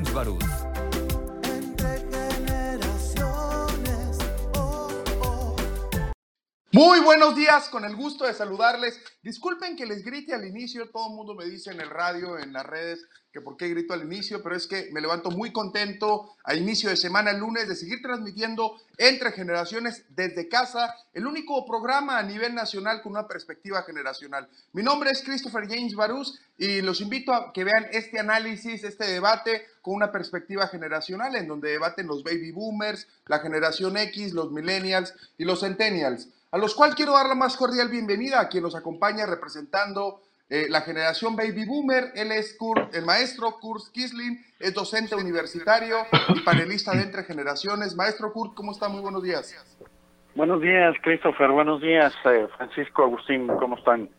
[0.00, 0.59] James Barús.
[6.80, 8.98] Muy buenos días, con el gusto de saludarles.
[9.22, 12.54] Disculpen que les grite al inicio, todo el mundo me dice en el radio, en
[12.54, 16.32] las redes, que por qué grito al inicio, pero es que me levanto muy contento
[16.42, 21.66] a inicio de semana, el lunes, de seguir transmitiendo entre generaciones desde casa, el único
[21.66, 24.48] programa a nivel nacional con una perspectiva generacional.
[24.72, 29.04] Mi nombre es Christopher James Barús y los invito a que vean este análisis, este
[29.04, 34.50] debate con una perspectiva generacional en donde debaten los baby boomers, la generación X, los
[34.50, 38.64] millennials y los centennials a los cuales quiero dar la más cordial bienvenida a quien
[38.64, 42.10] nos acompaña representando eh, la generación Baby Boomer.
[42.16, 42.58] Él es
[42.92, 45.98] el maestro Kurt Kisling, es docente universitario
[46.34, 47.94] y panelista de Entre Generaciones.
[47.94, 48.88] Maestro Kurt, ¿cómo está?
[48.88, 49.54] Muy buenos días.
[50.34, 51.50] Buenos días, Christopher.
[51.50, 53.46] Buenos días, eh, Francisco Agustín.
[53.46, 54.10] ¿Cómo están?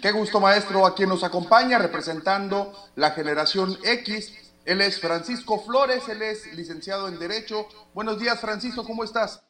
[0.00, 4.54] Qué gusto, maestro, a quien nos acompaña representando la generación X.
[4.64, 7.68] Él es Francisco Flores, él es licenciado en Derecho.
[7.92, 9.46] Buenos días, Francisco, ¿cómo estás?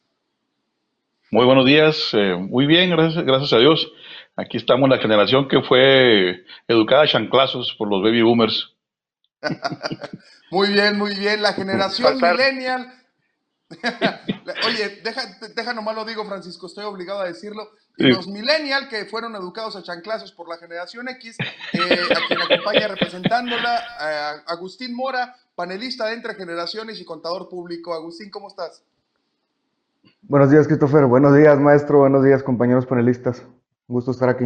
[1.35, 3.91] Muy buenos días, eh, muy bien, gracias, gracias a Dios.
[4.37, 8.73] Aquí estamos la generación que fue educada a chanclazos por los baby boomers.
[10.51, 12.87] muy bien, muy bien, la generación millennial.
[14.65, 17.69] Oye, deja, deja nomás lo digo, Francisco, estoy obligado a decirlo.
[17.97, 21.35] Los millennial que fueron educados a chanclazos por la generación X,
[21.73, 27.93] eh, a quien acompaña representándola, eh, Agustín Mora, panelista de Entre Generaciones y contador público.
[27.93, 28.85] Agustín, ¿cómo estás?
[30.27, 31.05] Buenos días, Christopher.
[31.05, 31.99] Buenos días, maestro.
[31.99, 33.43] Buenos días, compañeros panelistas.
[33.87, 34.45] Un gusto estar aquí.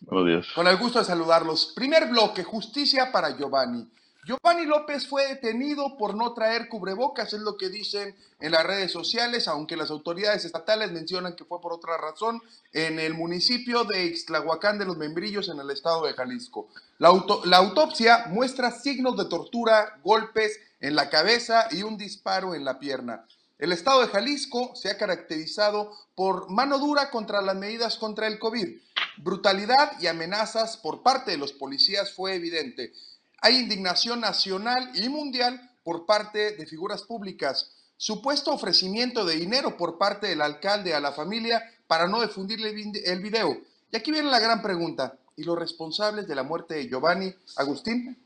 [0.00, 0.46] Buenos días.
[0.56, 1.72] Con el gusto de saludarlos.
[1.76, 3.88] Primer bloque, justicia para Giovanni.
[4.24, 8.90] Giovanni López fue detenido por no traer cubrebocas, es lo que dicen en las redes
[8.90, 12.42] sociales, aunque las autoridades estatales mencionan que fue por otra razón,
[12.72, 16.68] en el municipio de Ixtlahuacán de los Membrillos, en el estado de Jalisco.
[16.98, 17.12] La,
[17.44, 22.80] la autopsia muestra signos de tortura, golpes en la cabeza y un disparo en la
[22.80, 23.26] pierna.
[23.60, 28.38] El estado de Jalisco se ha caracterizado por mano dura contra las medidas contra el
[28.38, 28.78] COVID.
[29.18, 32.94] Brutalidad y amenazas por parte de los policías fue evidente.
[33.42, 37.72] Hay indignación nacional y mundial por parte de figuras públicas.
[37.98, 43.20] Supuesto ofrecimiento de dinero por parte del alcalde a la familia para no difundir el
[43.20, 43.58] video.
[43.92, 45.18] Y aquí viene la gran pregunta.
[45.36, 48.16] ¿Y los responsables de la muerte de Giovanni Agustín?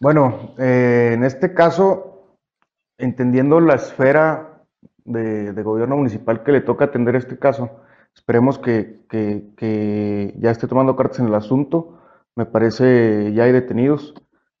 [0.00, 2.15] Bueno, eh, en este caso
[2.98, 4.62] entendiendo la esfera
[5.04, 7.70] de, gobierno municipal que le toca atender este caso,
[8.14, 9.04] esperemos que,
[10.36, 12.00] ya esté tomando cartas en el asunto.
[12.34, 14.14] Me parece ya hay detenidos.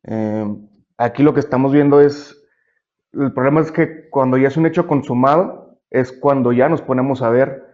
[0.04, 0.56] Eh,
[0.98, 2.42] aquí lo que estamos viendo es,
[3.12, 7.22] el problema es que cuando ya es un hecho consumado, es cuando ya nos ponemos
[7.22, 7.64] a ver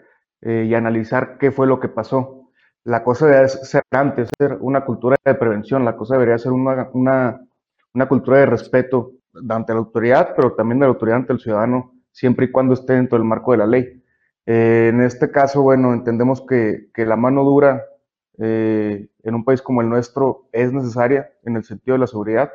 [0.41, 2.51] eh, y analizar qué fue lo que pasó.
[2.85, 6.91] La cosa debería ser antes, ser una cultura de prevención, la cosa debería ser una,
[6.93, 9.13] una cultura de respeto
[9.49, 12.95] ante la autoridad, pero también de la autoridad ante el ciudadano, siempre y cuando esté
[12.95, 14.03] dentro del marco de la ley.
[14.47, 17.85] Eh, en este caso, bueno, entendemos que, la mano dura
[18.39, 22.53] eh, en un país como el nuestro es necesaria en el sentido de la seguridad.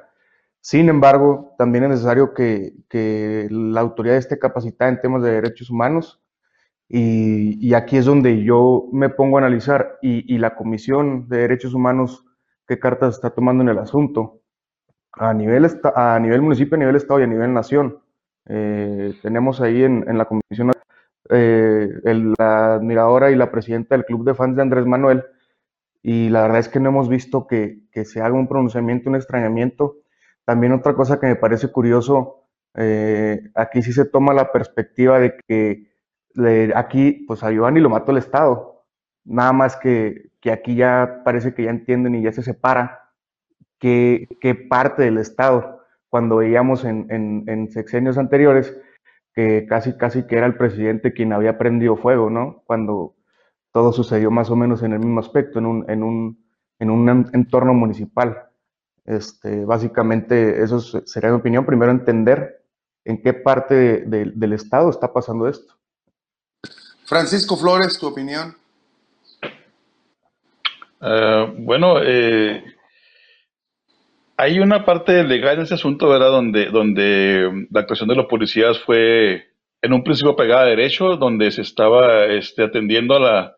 [0.61, 2.73] Sin embargo, también es necesario que,
[3.49, 6.21] la autoridad esté capacitada en temas de derechos humanos
[6.89, 11.73] y, aquí es donde yo me pongo a analizar y, y la Comisión de Derechos
[11.73, 12.25] Humanos
[12.67, 14.41] qué cartas está tomando en el asunto
[15.19, 17.99] a nivel, a nivel municipio, a nivel estado y a nivel nación.
[18.47, 20.71] Eh, tenemos ahí en, la comisión
[21.29, 21.89] eh,
[22.37, 25.25] la admiradora y la presidenta del club de fans de Andrés Manuel,
[26.01, 29.97] y la verdad es que no hemos visto que, se haga un pronunciamiento, un extrañamiento.
[30.45, 35.37] También otra cosa que me parece curioso, eh, aquí sí se toma la perspectiva de
[35.47, 35.87] que
[36.75, 38.85] aquí, pues a Giovanni lo mató el Estado,
[39.25, 43.06] nada más que, que aquí ya parece que ya entienden y ya se separa
[43.79, 48.75] qué, parte del Estado, cuando veíamos en, en, sexenios anteriores
[49.33, 52.63] que casi, casi que era el presidente quien había prendido fuego, ¿no?
[52.65, 53.15] Cuando
[53.71, 56.43] todo sucedió más o menos en el mismo aspecto, en un, en un,
[56.79, 58.49] en un entorno municipal.
[59.05, 61.65] Este, básicamente, eso sería mi opinión.
[61.65, 62.63] Primero, entender
[63.05, 65.75] en qué parte del Estado está pasando esto.
[67.05, 68.57] Francisco Flores, tu opinión.
[70.99, 72.63] Eh, bueno, eh,
[74.37, 76.29] hay una parte legal en ese asunto, ¿verdad?
[76.29, 79.47] Donde, donde la actuación de los policías fue
[79.81, 83.55] en un principio pegada a derecho, donde se estaba este, atendiendo a la,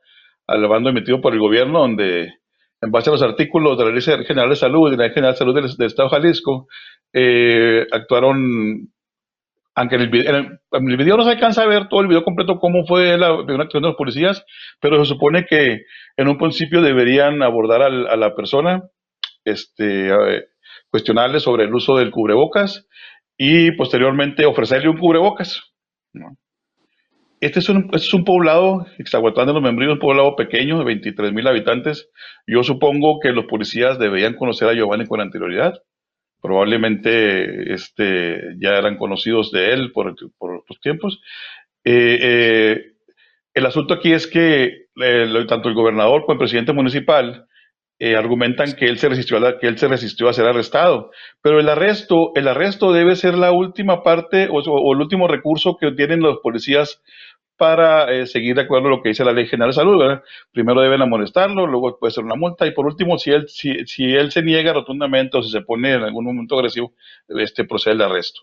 [0.48, 2.34] al bando emitido por el gobierno, donde
[2.82, 5.34] en base a los artículos de la Ley General de Salud y la Ley General
[5.34, 6.68] de Salud del, Estado de Jalisco,
[7.12, 8.90] eh, actuaron,
[9.76, 10.10] aunque en el,
[10.98, 13.90] video no se alcanza a ver todo el video completo cómo fue la actuación de
[13.90, 14.46] los policías,
[14.80, 15.82] pero se supone que
[16.16, 18.84] en un principio deberían abordar a la persona,
[19.44, 20.10] este,
[20.90, 22.88] cuestionarle sobre el uso del cubrebocas
[23.38, 25.64] y posteriormente ofrecerle un cubrebocas.
[27.42, 30.84] Este es un, este es un poblado, Ixtahuatlán de los Membrillos, un poblado pequeño de
[30.84, 32.10] 23 mil habitantes.
[32.46, 35.82] Yo supongo que los policías deberían conocer a Giovanni con anterioridad.
[36.42, 41.22] Probablemente este, ya eran conocidos de él por, por los tiempos.
[41.86, 42.94] Eh, eh,
[43.54, 47.48] el asunto aquí es que eh, tanto el gobernador como el presidente municipal
[48.18, 51.12] argumentan que él se resistió a que él se resistió a ser arrestado,
[51.42, 55.92] pero el arresto el arresto debe ser la última parte o, el último recurso que
[55.92, 57.02] tienen los policías
[57.58, 60.02] para seguir de acuerdo a lo que dice la ley general de salud.
[60.54, 64.06] Primero deben amonestarlo, luego puede ser una multa y por último si él si, si
[64.16, 66.94] él se niega rotundamente o si se pone en algún momento agresivo,
[67.28, 68.42] este procede el arresto.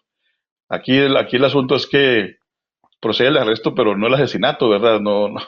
[0.69, 2.37] Aquí aquí el asunto es que
[3.07, 5.01] procede el arresto, pero no el asesinato, ¿verdad?
[5.01, 5.41] No, no,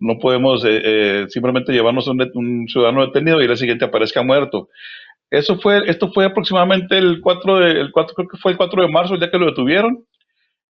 [0.00, 4.70] no podemos eh, eh, simplemente llevarnos a un, ciudadano detenido y el siguiente aparezca muerto.
[5.30, 8.82] Eso fue, esto fue aproximadamente el 4 de, el 4, creo que fue el 4
[8.82, 10.06] de marzo, el día que lo detuvieron.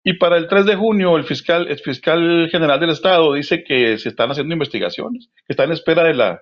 [0.03, 3.97] Y para el 3 de junio, el fiscal, el fiscal general del Estado dice que
[3.97, 6.41] se están haciendo investigaciones, que está en espera de la,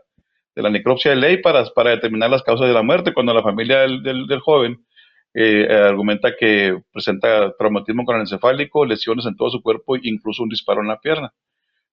[0.56, 3.44] de la necropsia de ley para, para determinar las causas de la muerte, cuando la
[3.44, 4.86] familia del, del, del joven
[5.34, 10.81] eh, argumenta que presenta traumatismo encefálico, lesiones en todo su cuerpo e incluso un disparo
[10.81, 11.34] en la pierna.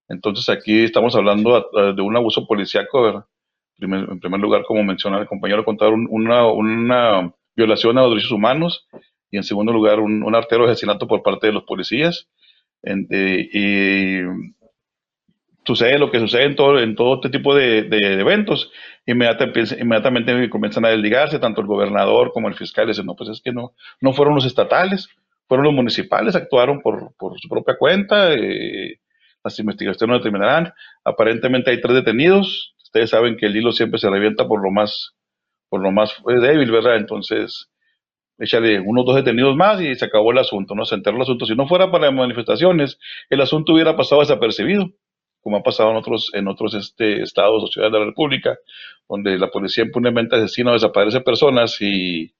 [0.08, 3.26] Entonces aquí estamos hablando de un abuso policíaco,
[3.78, 8.86] en primer lugar, como menciona el compañero, contar una, violación a los derechos humanos
[9.30, 12.28] y en segundo lugar un, artero asesinato por parte de los policías.
[12.84, 14.56] Eh, y
[15.66, 17.88] sucede lo que sucede en todo este tipo de,
[18.20, 18.70] eventos,
[19.06, 23.52] inmediatamente, comienzan a desligarse, tanto el gobernador como el fiscal dicen, no, pues es que
[23.52, 25.08] no, no fueron los estatales,
[25.48, 28.98] fueron los municipales, actuaron por, su propia cuenta, eh,
[29.44, 30.72] las investigaciones no determinarán,
[31.04, 35.14] aparentemente hay tres detenidos, ustedes saben que el hilo siempre se revienta por lo más,
[35.68, 36.96] por lo más débil, ¿verdad?
[36.96, 37.70] Entonces,
[38.38, 40.84] échale unos dos detenidos más y se acabó el asunto, ¿no?
[40.84, 41.46] Se enteró el asunto.
[41.46, 42.98] Si no fuera para las manifestaciones,
[43.30, 44.90] el asunto hubiera pasado desapercibido
[45.46, 48.58] como ha pasado en otros, en otros este, estados o ciudades de la República,
[49.08, 52.34] donde la policía impunemente asesina o desaparece personas y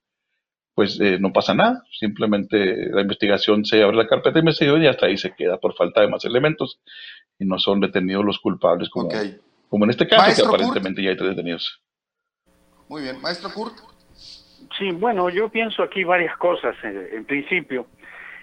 [0.74, 4.88] pues eh, no pasa nada, simplemente la investigación se abre la carpeta de investigación y
[4.88, 6.80] hasta ahí se queda por falta de más elementos
[7.38, 9.08] y no son detenidos los culpables como,
[9.68, 11.80] como en este caso, que aparentemente ya hay tres detenidos.
[12.88, 13.74] Muy bien, maestro Kurt.
[14.76, 16.74] Sí, bueno, yo pienso aquí varias cosas.
[16.82, 17.86] Eh, en principio,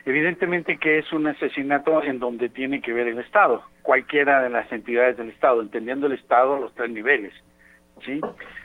[0.06, 4.70] Evidentemente que es un asesinato en donde tiene que ver el Estado, cualquiera de las
[4.72, 7.34] entidades del Estado, entendiendo el Estado a los tres niveles.
[8.06, 8.20] ¿sí?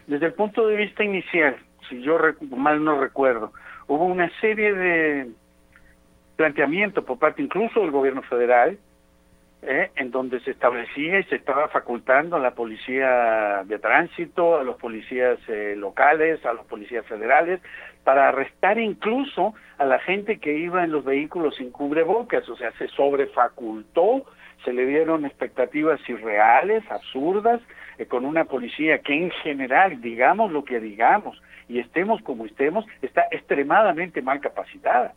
[0.06, 1.56] Desde el punto de vista inicial,
[1.88, 2.18] si yo
[2.56, 3.52] mal no recuerdo,
[3.86, 5.28] hubo una serie de
[6.36, 8.78] planteamientos por parte incluso del gobierno federal
[9.62, 9.90] ¿eh?
[9.96, 14.76] en donde se establecía y se estaba facultando a la policía de tránsito, a los
[14.76, 17.60] policías eh, locales, a los policías federales,
[18.04, 22.72] para arrestar incluso a la gente que iba en los vehículos sin cubrebocas, o sea,
[22.72, 24.24] se sobrefacultó,
[24.64, 27.60] se le dieron expectativas irreales, absurdas,
[27.98, 32.84] eh, con una policía que en general, digamos lo que digamos, y estemos como estemos,
[33.02, 35.14] está extremadamente mal capacitada.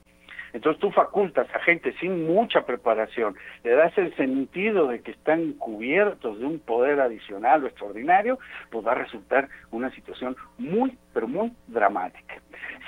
[0.54, 5.54] Entonces tú facultas a gente sin mucha preparación, le das el sentido de que están
[5.54, 8.40] cubiertos de un poder adicional o extraordinario,
[8.70, 12.36] pues va a resultar una situación muy, pero muy dramática.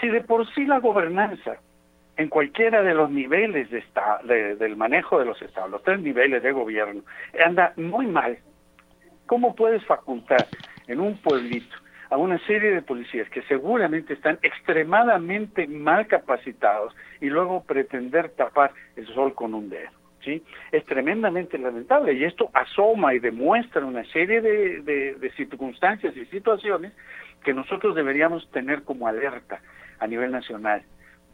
[0.02, 1.58] Si de por sí la gobernanza
[2.18, 3.84] en cualquiera de los niveles de
[4.56, 7.02] del manejo de los estados, los tres niveles de gobierno,
[7.44, 8.38] anda muy mal,
[9.26, 10.48] ¿cómo puedes facultar
[10.88, 11.83] en un pueblito
[12.14, 18.72] a una serie de policías que seguramente están extremadamente mal capacitados y luego pretender tapar
[18.96, 19.90] el sol con un dedo.
[20.24, 20.44] ¿sí?
[20.72, 26.94] Es tremendamente lamentable y esto asoma y demuestra una serie de, circunstancias y situaciones
[27.44, 29.60] que nosotros deberíamos tener como alerta
[29.98, 30.84] a nivel nacional.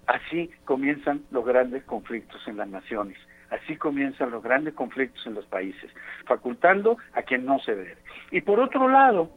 [0.07, 3.17] Así comienzan los grandes conflictos en las naciones.
[3.49, 5.91] Así comienzan los grandes conflictos en los países,
[6.25, 7.97] facultando a quien no se debe.
[8.31, 9.29] Y por otro lado,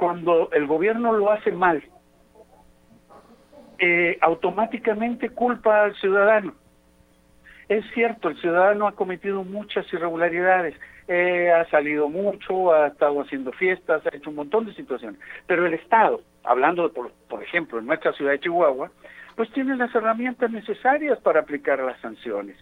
[0.00, 1.82] cuando el gobierno lo hace mal,
[3.78, 6.54] eh, automáticamente culpa al ciudadano.
[7.68, 10.74] Es cierto, el ciudadano ha cometido muchas irregularidades,
[11.06, 15.66] eh, ha salido mucho, ha estado haciendo fiestas, ha hecho un montón de situaciones, pero
[15.66, 18.90] el Estado, hablando por, por ejemplo en nuestra ciudad de Chihuahua,
[19.36, 22.56] pues tiene las herramientas necesarias para aplicar las sanciones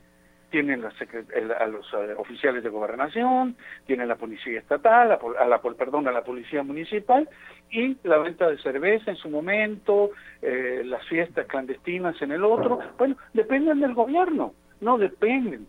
[0.50, 6.12] tienen a los eh, oficiales de gobernación, tienen la policía estatal, a la, perdón, a
[6.12, 7.28] la policía municipal
[7.70, 12.78] y la venta de cerveza en su momento, eh, las fiestas clandestinas en el otro,
[12.96, 15.66] bueno, dependen del gobierno, no dependen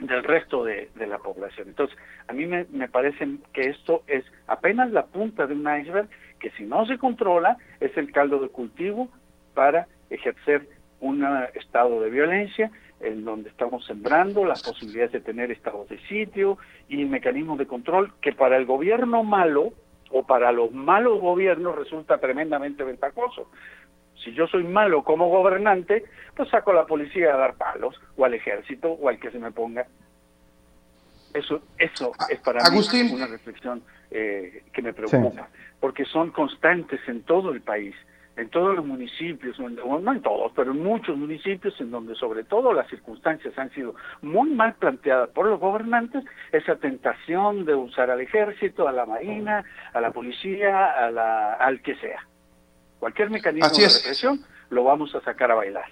[0.00, 1.68] del resto de, la población.
[1.68, 1.96] Entonces,
[2.28, 6.08] a mí me, me parece que esto es apenas la punta de un iceberg
[6.40, 9.08] que si no se controla es el caldo de cultivo
[9.54, 10.68] para ejercer
[11.00, 11.24] un
[11.54, 17.04] estado de violencia en donde estamos sembrando las posibilidades de tener estados de sitio y
[17.04, 19.72] mecanismos de control que para el gobierno malo
[20.10, 23.50] o para los malos gobiernos resulta tremendamente ventajoso.
[24.22, 28.24] Si yo soy malo como gobernante, pues saco a la policía a dar palos, o
[28.24, 29.86] al ejército, o al que se me ponga.
[31.34, 35.48] Eso, eso es para mí una reflexión eh, que me preocupa,
[35.80, 37.94] porque son constantes en todo el país,
[38.36, 42.72] en todos los municipios, no en todos, pero en muchos municipios en donde sobre todo
[42.74, 48.20] las circunstancias han sido muy mal planteadas por los gobernantes, esa tentación de usar al
[48.20, 52.26] ejército, a la marina, a la policía, a la, al que sea.
[52.98, 55.86] Cualquier mecanismo de represión lo vamos a sacar a bailar.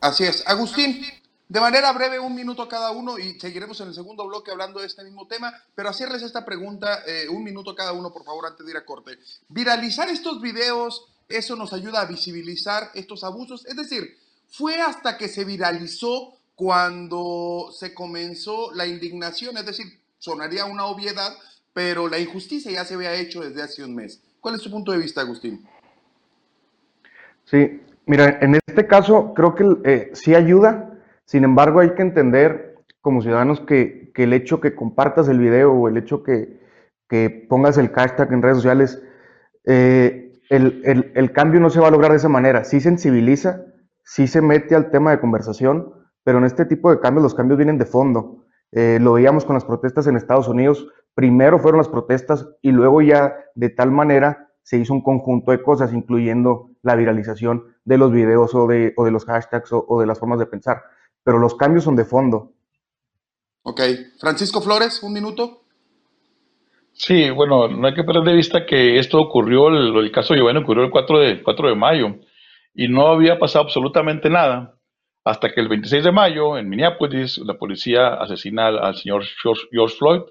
[0.00, 0.46] Así es.
[0.48, 1.02] Agustín,
[1.48, 4.86] de manera breve, un minuto cada uno y seguiremos en el segundo bloque hablando de
[4.86, 8.64] este mismo tema, pero hacerles esta pregunta, eh, un minuto cada uno, por favor, antes
[8.64, 9.18] de ir a corte.
[9.48, 13.66] Viralizar estos videos, eso nos ayuda a visibilizar estos abusos.
[13.66, 14.16] Es decir,
[14.48, 19.86] fue hasta que se viralizó cuando se comenzó la indignación, es decir,
[20.18, 21.32] sonaría una obviedad,
[21.72, 24.22] pero la injusticia ya se había hecho desde hace un mes.
[24.40, 25.66] ¿Cuál es su punto de vista, Agustín?
[27.44, 32.76] Sí, mira, en este caso creo que eh, sí ayuda, sin embargo hay que entender
[33.00, 36.60] como ciudadanos que, el hecho que compartas el video o el hecho que,
[37.48, 39.02] pongas el hashtag en redes sociales,
[39.64, 42.64] eh, el, cambio no se va a lograr de esa manera.
[42.64, 43.64] Sí sensibiliza,
[44.04, 45.92] sí se mete al tema de conversación,
[46.24, 48.44] pero en este tipo de cambios los cambios vienen de fondo.
[48.72, 50.86] Eh, lo veíamos con las protestas en Estados Unidos.
[51.14, 55.62] Primero fueron las protestas y luego ya de tal manera se hizo un conjunto de
[55.62, 60.06] cosas, incluyendo la viralización de los videos o de, o de los hashtags o, de
[60.06, 60.82] las formas de pensar.
[61.24, 62.52] Pero los cambios son de fondo.
[63.62, 63.80] Ok.
[64.18, 65.61] Francisco Flores, un minuto.
[66.94, 70.60] Sí, bueno, no hay que perder de vista que esto ocurrió, el, caso de Giovanni
[70.60, 72.16] ocurrió el 4 de, 4 de mayo
[72.74, 74.74] y no había pasado absolutamente nada
[75.24, 80.22] hasta que el 26 de mayo en Minneapolis la policía asesina al, señor George Floyd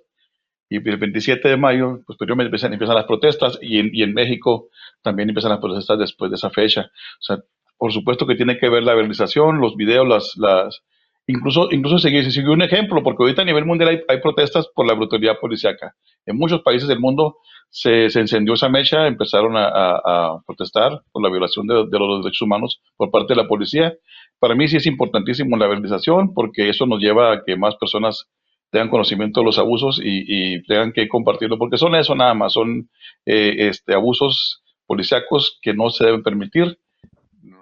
[0.70, 4.70] y el 27 de mayo, pues empiezan, las protestas y en, y en, México
[5.02, 6.90] también empiezan las protestas después de esa fecha.
[7.20, 7.40] O sea,
[7.78, 10.82] por supuesto que tiene que ver la verbalización, los videos, las
[11.32, 14.94] incluso, incluso se siguió un ejemplo, porque ahorita a nivel mundial hay, protestas por la
[14.94, 15.96] brutalidad policíaca.
[16.26, 17.38] En muchos países del mundo
[17.70, 22.42] se, se encendió esa mecha, empezaron a, protestar por la violación de, de, los derechos
[22.42, 23.94] humanos por parte de la policía.
[24.40, 28.28] Para mí sí es importantísimo la verbalización, porque eso nos lleva a que más personas
[28.72, 32.90] tengan conocimiento de los abusos y, tengan que compartirlo, porque son eso nada más, son
[33.26, 36.80] eh, este, abusos policíacos que no se deben permitir.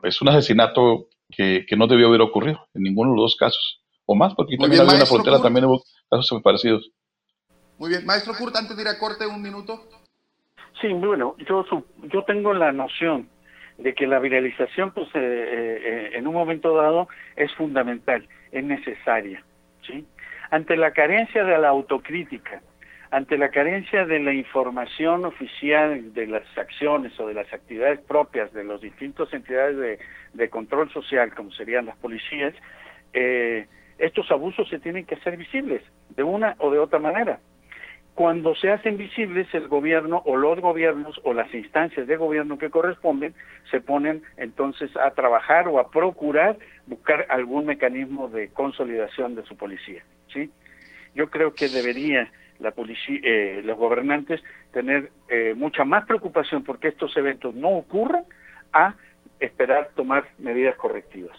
[0.03, 4.15] Es un asesinato que, no debió haber ocurrido en ninguno de los dos casos, o
[4.15, 6.89] más, porque también había una frontera, también hubo casos parecidos.
[7.77, 9.81] Muy bien, maestro Kurt, antes de ir a corte, un minuto.
[10.81, 11.65] Sí, bueno, yo,
[12.11, 13.29] yo tengo la noción
[13.77, 19.43] de que la viralización, pues, eh, eh, en un momento dado es fundamental, es necesaria,
[19.85, 20.05] ¿sí?
[20.51, 22.61] ante la carencia de la autocrítica,
[23.11, 28.53] ante la carencia de la información oficial de las acciones o de las actividades propias
[28.53, 29.99] de las distintas entidades
[30.33, 32.53] de, control social, como serían las policías,
[33.13, 35.81] eh, estos abusos se tienen que hacer visibles
[36.15, 37.39] de una o de otra manera.
[38.13, 42.69] Cuando se hacen visibles, el gobierno o los gobiernos o las instancias de gobierno que
[42.69, 43.33] corresponden
[43.71, 49.55] se ponen entonces a trabajar o a procurar buscar algún mecanismo de consolidación de su
[49.55, 50.03] policía.
[50.33, 50.51] ¿sí?
[51.15, 56.89] Yo creo que debería la policía, eh, los gobernantes tener eh, mucha más preocupación porque
[56.89, 58.25] estos eventos no ocurran
[58.73, 58.95] a
[59.39, 61.35] esperar tomar medidas correctivas.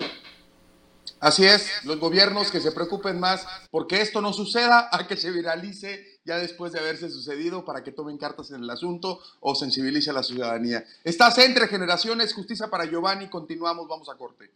[1.20, 5.30] Así es, los gobiernos que se preocupen más porque esto no suceda, a que se
[5.30, 10.10] viralice ya después de haberse sucedido para que tomen cartas en el asunto o sensibilice
[10.10, 10.82] a la ciudadanía.
[11.04, 14.50] Estás entre generaciones, justicia para Giovanni, continuamos, vamos a corte.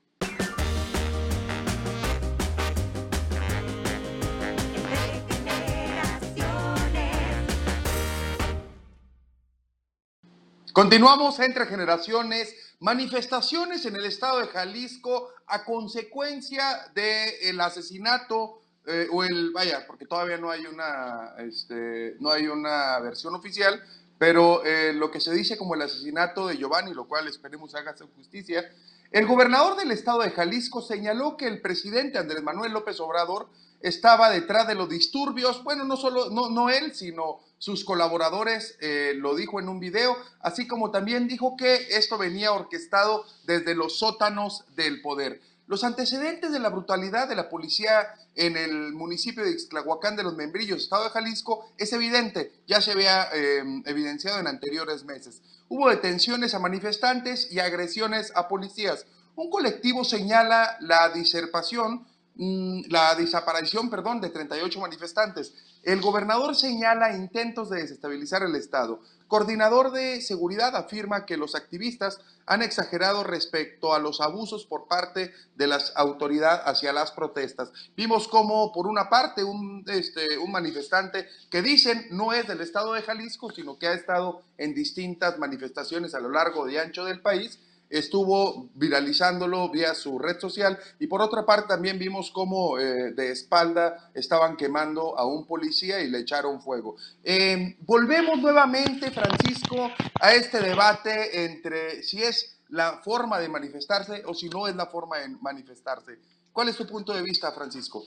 [10.74, 19.22] Continuamos entre generaciones, manifestaciones en el estado de Jalisco a consecuencia del asesinato eh, o
[19.22, 23.80] el, vaya, porque todavía no hay una, este, no hay una versión oficial,
[24.18, 27.94] pero eh, lo que se dice como el asesinato de Giovanni, lo cual esperemos haga
[28.16, 28.68] justicia,
[29.12, 33.48] el gobernador del estado de Jalisco señaló que el presidente Andrés Manuel López Obrador
[33.80, 39.14] estaba detrás de los disturbios, bueno, no solo, no, no él, sino sus colaboradores, eh,
[39.16, 43.98] lo dijo en un video, así como también dijo que esto venía orquestado desde los
[43.98, 45.40] sótanos del poder.
[45.66, 50.36] Los antecedentes de la brutalidad de la policía en el municipio de Ixtlahuacán de los
[50.36, 55.40] Membrillos, estado de Jalisco, es evidente, ya se había em, evidenciado en anteriores meses.
[55.70, 59.06] Hubo detenciones a manifestantes y agresiones a policías.
[59.36, 62.06] Un colectivo señala la diserpación
[62.36, 65.54] la desaparición, perdón, de 38 manifestantes.
[65.84, 69.00] El gobernador señala intentos de desestabilizar el Estado.
[69.28, 75.32] Coordinador de seguridad afirma que los activistas han exagerado respecto a los abusos por parte
[75.56, 77.72] de las autoridades hacia las protestas.
[77.96, 82.92] Vimos como, por una parte, un, este, un manifestante que dicen no es del Estado
[82.92, 87.20] de Jalisco, sino que ha estado en distintas manifestaciones a lo largo y ancho del
[87.20, 87.58] país,
[87.98, 93.30] estuvo viralizándolo vía su red social y por otra parte también vimos cómo eh, de
[93.30, 96.96] espalda estaban quemando a un policía y le echaron fuego.
[97.22, 104.34] Em, volvemos nuevamente, Francisco, a este debate entre si es la forma de manifestarse o
[104.34, 106.18] si no es la forma de manifestarse.
[106.52, 108.04] ¿Cuál es tu punto de vista, Francisco?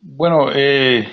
[0.00, 1.06] Bueno, eh,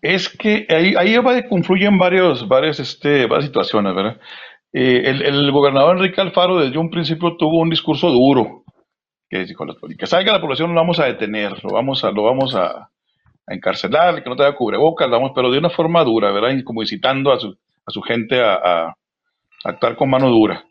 [0.00, 1.16] es que ahí,
[1.48, 2.46] confluyen varios,
[2.78, 4.20] este, varias situaciones, ¿verdad?
[4.80, 8.62] Eh, el, gobernador Enrique Alfaro desde un principio tuvo un discurso duro,
[9.28, 9.66] que dijo,
[9.98, 12.88] que salga la población lo vamos a detener, lo vamos a, lo vamos a,
[13.48, 16.62] encarcelar, que no tenga cubrebocas, vamos, pero de una forma dura, ¿verdad?
[16.62, 18.94] como incitando a su, a su gente a,
[19.64, 20.64] actuar con mano dura.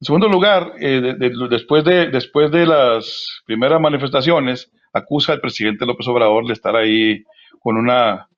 [0.00, 1.16] En segundo lugar, eh,
[1.50, 7.22] después, de, después de las primeras manifestaciones, acusa al presidente López Obrador de estar ahí
[7.58, 8.28] con una,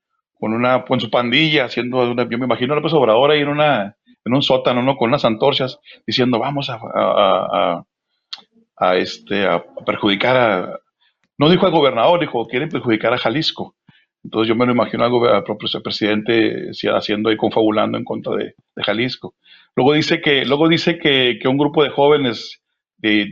[0.40, 3.97] con una, con su pandilla, haciendo una, yo me imagino López Obrador ahí en una,
[4.28, 4.96] en un sótano, ¿no?
[4.96, 7.84] Con unas antorchas, diciendo, vamos a,
[8.76, 10.80] a, este, a perjudicar a...
[11.36, 13.74] No dijo al gobernador, dijo, quieren perjudicar a Jalisco.
[14.24, 19.34] Entonces yo me lo imagino al, propio presidente haciendo y confabulando en contra de, Jalisco.
[19.74, 22.60] Luego dice que, luego dice que, un grupo de jóvenes
[22.96, 23.26] de,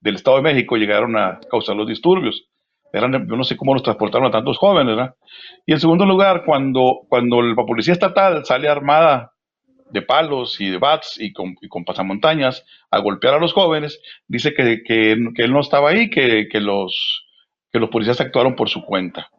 [0.00, 2.46] del Estado de México llegaron a causar los disturbios.
[2.92, 5.14] Eran, yo no sé cómo los transportaron a tantos jóvenes, ¿verdad?
[5.64, 9.32] Y en segundo lugar, cuando, cuando la policía estatal sale armada
[9.92, 15.12] de palos y de bats y con, pasamontañas a golpear a los jóvenes, dice que,
[15.12, 17.26] él no estaba ahí, que, los,
[17.72, 19.30] que los policías actuaron por su cuenta.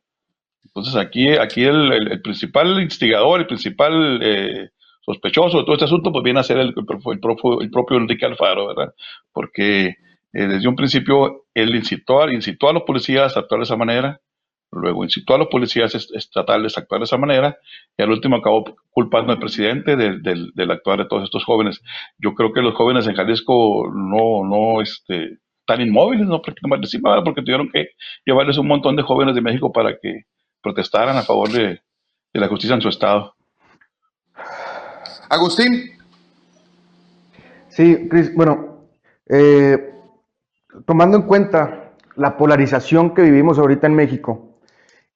[0.66, 4.70] Entonces aquí, aquí el, principal instigador, el principal eh,
[5.02, 8.94] sospechoso de todo este asunto, pues viene a ser el, el, propio, Enrique Alfaro, ¿verdad?
[9.34, 9.96] Porque eh,
[10.48, 14.22] desde un principio él incitó, incitó a los policías a actuar de esa manera,
[14.72, 17.58] Luego incitó a los policías estatales a actuar de esa manera
[17.98, 21.82] y al último acabó culpando al presidente del, actuar de todos estos jóvenes.
[22.18, 26.62] Yo creo que los jóvenes en Jalisco no, no este, están inmóviles, no porque,
[27.26, 27.90] porque tuvieron que
[28.26, 30.24] llevarles un montón de jóvenes de México para que
[30.62, 31.82] protestaran a favor de,
[32.34, 33.36] la justicia en su estado.
[35.30, 35.92] Agustín.
[37.68, 38.86] Sí, Cris, bueno,
[39.30, 39.94] eh,
[40.86, 44.51] tomando en cuenta la polarización que vivimos ahorita en México,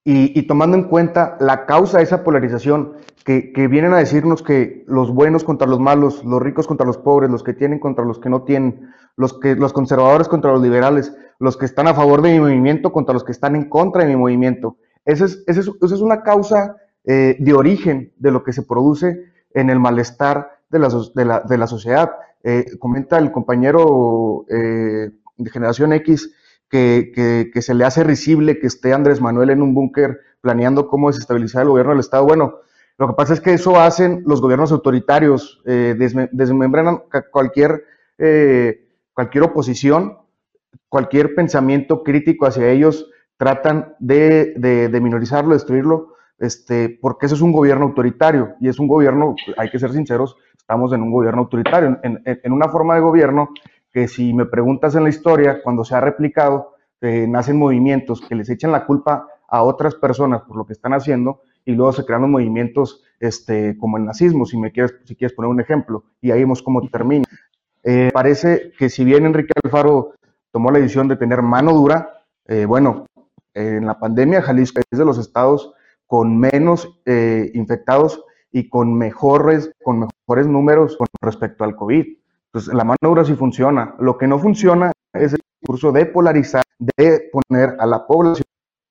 [0.08, 5.12] y, tomando en cuenta la causa de esa polarización, que, vienen a decirnos que los
[5.12, 8.30] buenos contra los malos, los ricos contra los pobres, los que tienen contra los que
[8.30, 12.34] no tienen, los, que, los conservadores contra los liberales, los que están a favor de
[12.34, 14.78] mi movimiento contra los que están en contra de mi movimiento.
[15.06, 19.72] Esa es, es, es una causa eh, de origen de lo que se produce en
[19.72, 22.12] el malestar de la, de la, de la sociedad.
[22.44, 26.32] Eh, comenta el compañero eh, de Generación X
[26.70, 31.64] que, se le hace risible que esté Andrés Manuel en un búnker planeando cómo desestabilizar
[31.64, 32.26] el gobierno del Estado.
[32.26, 32.60] Bueno,
[32.98, 35.96] lo que pasa es que eso hacen los gobiernos autoritarios, eh,
[36.32, 37.84] desmembran cualquier,
[38.18, 40.18] eh, cualquier oposición,
[40.88, 47.52] cualquier pensamiento crítico hacia ellos, tratan de, de, minorizarlo, destruirlo, este, porque eso es un
[47.52, 52.00] gobierno autoritario y es un gobierno, hay que ser sinceros, estamos en un gobierno autoritario,
[52.02, 53.50] en, en una forma de gobierno
[53.96, 58.36] que si me preguntas en la historia, cuando se ha replicado, eh, nacen movimientos que
[58.36, 62.04] les echan la culpa a otras personas por lo que están haciendo y luego se
[62.04, 66.04] crean los movimientos este, como el nazismo, si me quieres, si quieres poner un ejemplo,
[66.20, 67.24] y ahí vemos cómo termina.
[67.86, 70.16] Eh, parece que si bien Enrique Alfaro
[70.52, 73.06] tomó la decisión de tener mano dura, eh, bueno,
[73.54, 75.74] en la pandemia Jalisco es de los estados
[76.06, 77.00] con menos
[77.54, 82.06] infectados y con mejores, con mejores números con respecto al COVID.
[82.56, 83.96] Entonces, la mano dura sí funciona.
[84.00, 88.46] Lo que no funciona es el discurso de polarizar, de poner a la población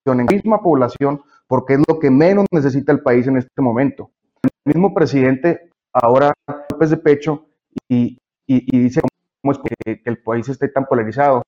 [0.05, 4.11] en la misma población, porque es lo que menos necesita el país en este momento.
[4.43, 6.31] El mismo presidente ahora
[6.69, 7.47] golpes de pecho
[7.89, 9.01] y, dice
[9.41, 11.41] cómo es que, el país esté tan polarizado.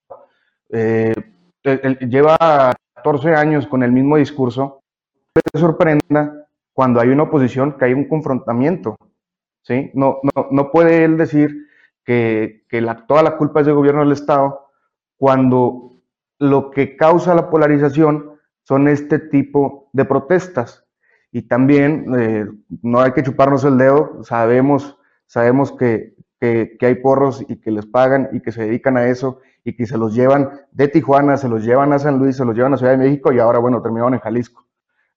[0.69, 1.13] Eh,
[2.09, 4.79] lleva 14 años con el mismo discurso.
[5.35, 8.95] Se sorprenda cuando hay una oposición que hay un confrontamiento.
[9.61, 9.91] ¿sí?
[9.93, 11.67] No, no, no puede él decir
[12.07, 12.63] que,
[13.05, 14.67] toda la culpa es del gobierno del Estado,
[15.17, 15.99] cuando
[16.39, 18.31] lo que causa la polarización
[18.63, 20.85] son este tipo de protestas.
[21.33, 22.45] Y también eh,
[22.81, 27.85] no hay que chuparnos el dedo, sabemos, sabemos que, que, hay porros y que les
[27.85, 31.49] pagan y que se dedican a eso y que se los llevan de Tijuana, se
[31.49, 33.81] los llevan a San Luis, se los llevan a Ciudad de México y ahora, bueno,
[33.81, 34.65] terminaron en Jalisco.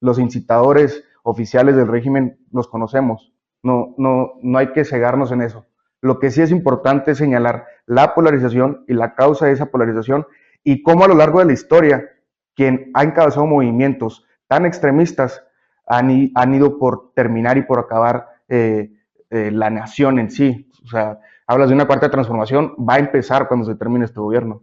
[0.01, 3.33] Los incitadores oficiales del régimen los conocemos.
[3.63, 5.65] No, no, no hay que cegarnos en eso.
[6.01, 10.27] Lo que sí es importante es señalar la polarización y la causa de esa polarización
[10.63, 12.09] y cómo a lo largo de la historia
[12.55, 15.43] quien ha encabezado movimientos tan extremistas
[15.85, 18.91] han, han ido por terminar y por acabar eh,
[19.29, 20.69] eh, la nación en sí.
[20.83, 24.61] O sea, hablas de una cuarta transformación, va a empezar cuando se termine este gobierno.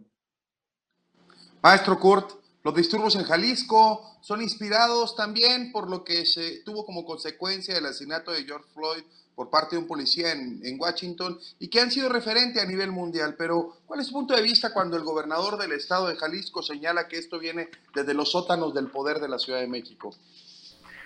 [1.61, 2.31] Maestro Kurt,
[2.63, 7.85] los disturbios en Jalisco son inspirados también por lo que se tuvo como consecuencia el
[7.85, 9.03] asesinato de George Floyd
[9.39, 12.91] por parte de un policía en, en, Washington y que han sido referente a nivel
[12.91, 13.35] mundial.
[13.37, 17.07] Pero, ¿cuál es su punto de vista cuando el gobernador del estado de Jalisco señala
[17.07, 20.13] que esto viene desde los sótanos del poder de la Ciudad de México?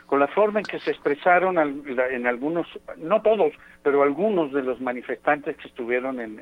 [0.08, 2.65] Con la forma en que se expresaron en algunos,
[2.98, 6.41] no todos, pero algunos de los manifestantes que estuvieron en,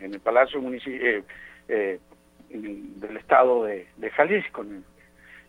[0.00, 1.24] el Palacio Municipal eh,
[1.66, 1.98] eh,
[2.50, 4.64] del estado de, Jalisco,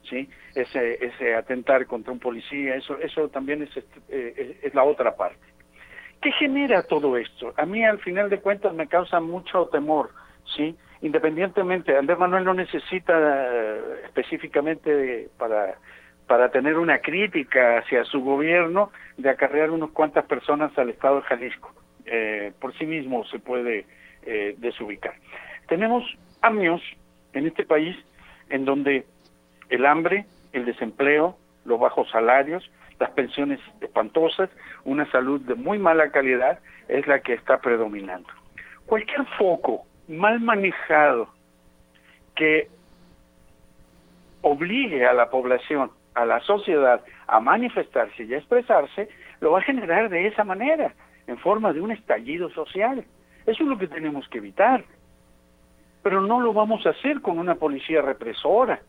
[0.10, 0.30] ¿sí?
[0.56, 3.70] Ese, ese atentar contra un policía, eso, eso también es,
[4.10, 5.40] eh, es, la otra parte.
[6.22, 7.54] ¿Qué genera todo esto?
[7.56, 10.10] A mí al final de cuentas me causa mucho temor,
[10.56, 10.76] ¿sí?
[11.02, 15.76] Independientemente, Andrés Manuel no necesita eh, específicamente para,
[16.28, 21.22] para tener una crítica hacia su gobierno de acarrear unas cuantas personas al estado de
[21.22, 21.74] Jalisco.
[22.06, 23.86] Eh, por sí mismo se puede
[24.58, 25.14] desubicar.
[25.68, 26.04] Tenemos
[26.42, 26.82] años
[27.34, 27.96] en este país
[28.50, 29.06] en donde
[29.70, 34.50] el hambre, el desempleo, los bajos salarios, las pensiones espantosas,
[34.84, 38.30] una salud de muy mala calidad es la que está predominando.
[38.86, 41.30] Cualquier foco mal manejado
[42.36, 42.68] que
[44.42, 49.64] obligue a la población, a la sociedad a manifestarse y a expresarse, lo va a
[49.64, 50.94] generar de esa manera,
[51.28, 53.06] en forma de un estallido social.
[53.46, 54.84] Eso es lo que tenemos que evitar.
[56.02, 58.82] Pero no lo vamos a hacer con una policía represora.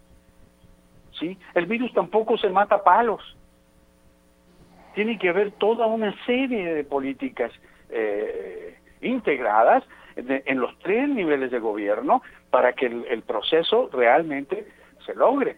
[1.20, 1.38] ¿Sí?
[1.54, 3.36] El virus tampoco se mata a palos.
[4.94, 7.52] Tiene que haber toda una serie de políticas
[7.90, 9.84] eh, integradas
[10.16, 14.66] en los tres niveles de gobierno para que el, proceso realmente
[15.06, 15.56] se logre.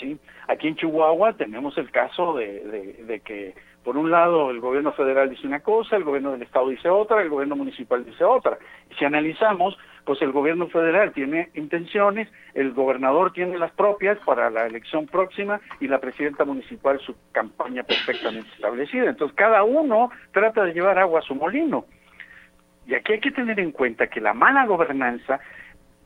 [0.00, 0.18] ¿sí?
[0.48, 3.54] Aquí en Chihuahua tenemos el caso de que
[3.88, 7.22] por un lado, el gobierno federal dice una cosa, el gobierno del estado dice otra,
[7.22, 8.58] el gobierno municipal dice otra.
[8.98, 14.64] Si analizamos, pues el gobierno federal tiene intenciones, el gobernador tiene las propias para la
[14.66, 19.10] elección próxima y la presidenta municipal su campaña perfectamente establecida.
[19.10, 21.84] Entonces, cada uno trata de llevar agua a su molino.
[22.86, 25.40] Y aquí hay que tener en cuenta que la mala gobernanza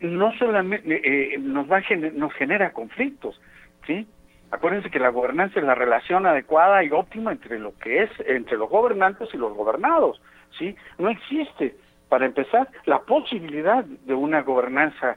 [0.00, 1.80] no solamente eh, nos va
[2.12, 3.40] nos genera conflictos,
[3.86, 4.08] ¿sí?
[4.50, 8.58] Acuérdense que la gobernanza es la relación adecuada y óptima entre lo que es entre
[8.58, 10.20] los gobernantes y los gobernados,
[10.58, 10.74] ¿sí?
[10.98, 11.76] No existe,
[12.12, 15.16] para empezar, la posibilidad de una gobernanza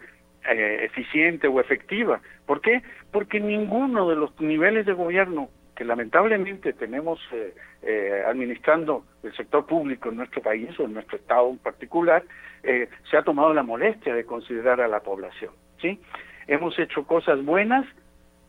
[0.50, 2.22] eh, eficiente o efectiva.
[2.46, 2.84] ¿Por qué?
[3.12, 9.66] Porque ninguno de los niveles de gobierno que lamentablemente tenemos eh, eh, administrando el sector
[9.66, 12.24] público en nuestro país o en nuestro estado en particular,
[12.64, 15.52] se ha tomado la molestia de considerar a la población.
[15.82, 16.00] ¿sí?
[16.48, 17.86] Hemos hecho cosas buenas,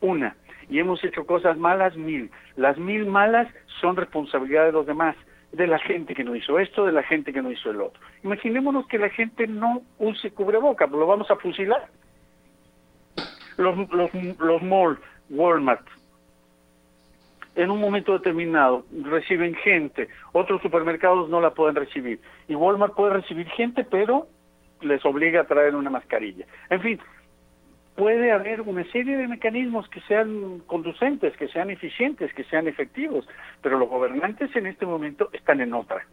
[0.00, 0.36] una,
[0.68, 2.30] y hemos hecho cosas malas mil.
[2.54, 3.48] Las mil malas
[3.80, 5.16] son responsabilidad de los demás,
[5.52, 8.00] de la gente que no hizo esto, de la gente que no hizo el otro.
[8.22, 11.88] Imaginémonos que la gente no use cubreboca, lo vamos a fusilar.
[13.56, 14.98] Los, los, los malls,
[15.30, 15.86] Walmart,
[17.54, 22.20] en un momento determinado reciben gente, otros supermercados no la pueden recibir.
[22.48, 24.28] Y Walmart puede recibir gente, pero
[24.82, 26.44] les obliga a traer una mascarilla.
[26.68, 27.00] En fin,
[27.96, 33.26] puede haber una serie de mecanismos que sean conducentes, que sean eficientes, que sean efectivos,
[33.62, 36.06] pero los gobernantes en este momento están en otra.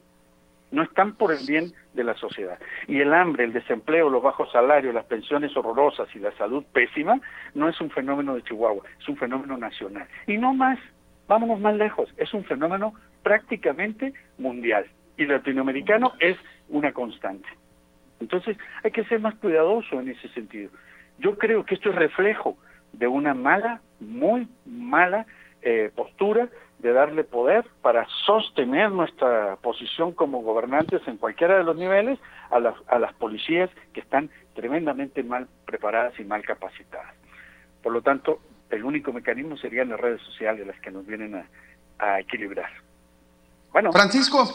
[0.71, 2.57] No están por el bien de la sociedad.
[2.87, 7.19] Y el hambre, el desempleo, los bajos salarios, las pensiones horrorosas y la salud pésima
[7.53, 10.07] no es un fenómeno de Chihuahua, es un fenómeno nacional.
[10.25, 10.79] Y no más,
[11.27, 14.85] vámonos más lejos, es un fenómeno prácticamente mundial.
[15.17, 16.37] Y latinoamericano es
[16.69, 17.47] una constante.
[18.19, 20.71] Entonces hay que ser más cuidadoso en ese sentido.
[21.19, 22.57] Yo creo que esto es reflejo
[22.91, 25.25] de una mala, muy mala
[25.61, 26.49] eh, postura
[26.79, 32.19] de darle poder para sostener nuestra posición como gobernantes en cualquiera de los niveles
[32.51, 37.13] a las, a las policías que están tremendamente mal preparadas y mal capacitadas.
[37.81, 41.45] Por lo tanto, el único mecanismo serían las redes sociales las que nos vienen a,
[41.99, 42.69] a equilibrar.
[43.71, 43.91] Bueno.
[43.93, 44.45] Francisco,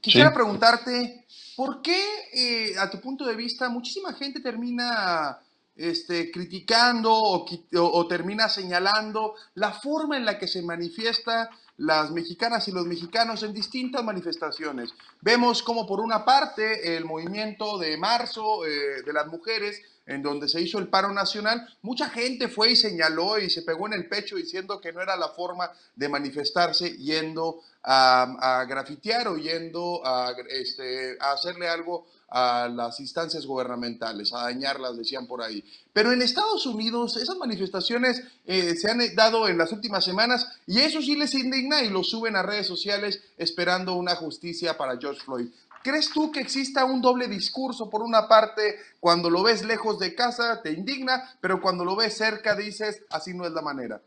[0.00, 5.38] quisiera preguntarte, ¿por qué, eh, a tu punto de vista, muchísima gente termina
[5.76, 12.72] este, criticando o, termina señalando la forma en la que se manifiesta las mexicanas y
[12.72, 14.90] los mexicanos en distintas manifestaciones.
[15.22, 20.48] Vemos como por una parte el movimiento de marzo eh, de las mujeres en donde
[20.48, 24.08] se hizo el paro nacional, mucha gente fue y señaló y se pegó en el
[24.08, 30.34] pecho diciendo que no era la forma de manifestarse yendo a, grafitear o yendo a,
[30.48, 35.64] este, a hacerle algo a las instancias gubernamentales, a dañarlas, decían por ahí.
[35.92, 40.80] Pero en Estados Unidos esas manifestaciones eh, se han dado en las últimas semanas y
[40.80, 45.20] eso sí les indigna y lo suben a redes sociales esperando una justicia para George
[45.20, 45.48] Floyd.
[45.82, 47.88] ¿Crees tú que exista un doble discurso?
[47.88, 52.16] Por una parte, cuando lo ves lejos de casa te indigna, pero cuando lo ves
[52.16, 54.00] cerca dices, así no es la manera.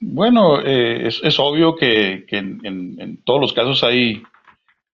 [0.00, 4.22] Bueno, eh, es, obvio que, en, todos los casos hay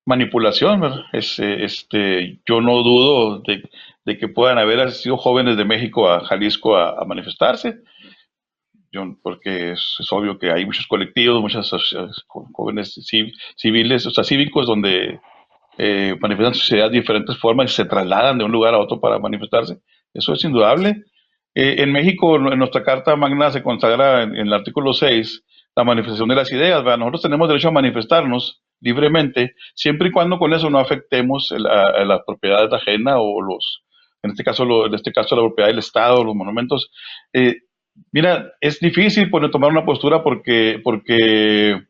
[0.05, 1.05] manipulación, ¿verdad?
[1.13, 7.05] este, yo no dudo de, que puedan haber sido jóvenes de México a Jalisco a
[7.05, 7.81] manifestarse
[9.23, 11.71] porque es, obvio que hay muchos colectivos, muchas
[12.53, 12.95] jóvenes
[13.57, 15.21] civiles, o sea, cívicos, donde
[15.79, 19.19] eh, manifiestan su de diferentes formas y se trasladan de un lugar a otro para
[19.19, 19.79] manifestarse.
[20.13, 21.05] Eso es indudable.
[21.55, 25.45] Eh, en México, en nuestra Carta Magna se consagra en, el artículo 6
[25.77, 26.85] la manifestación de las ideas.
[26.85, 32.21] Nosotros tenemos derecho a manifestarnos libremente, siempre y cuando con eso no afectemos la, las
[32.27, 33.83] propiedades ajenas o los,
[34.23, 36.91] en este caso, en este caso la propiedad del Estado, los monumentos.
[37.33, 37.57] Eh,
[38.13, 41.83] Mira, es difícil poner, tomar una postura porque, porque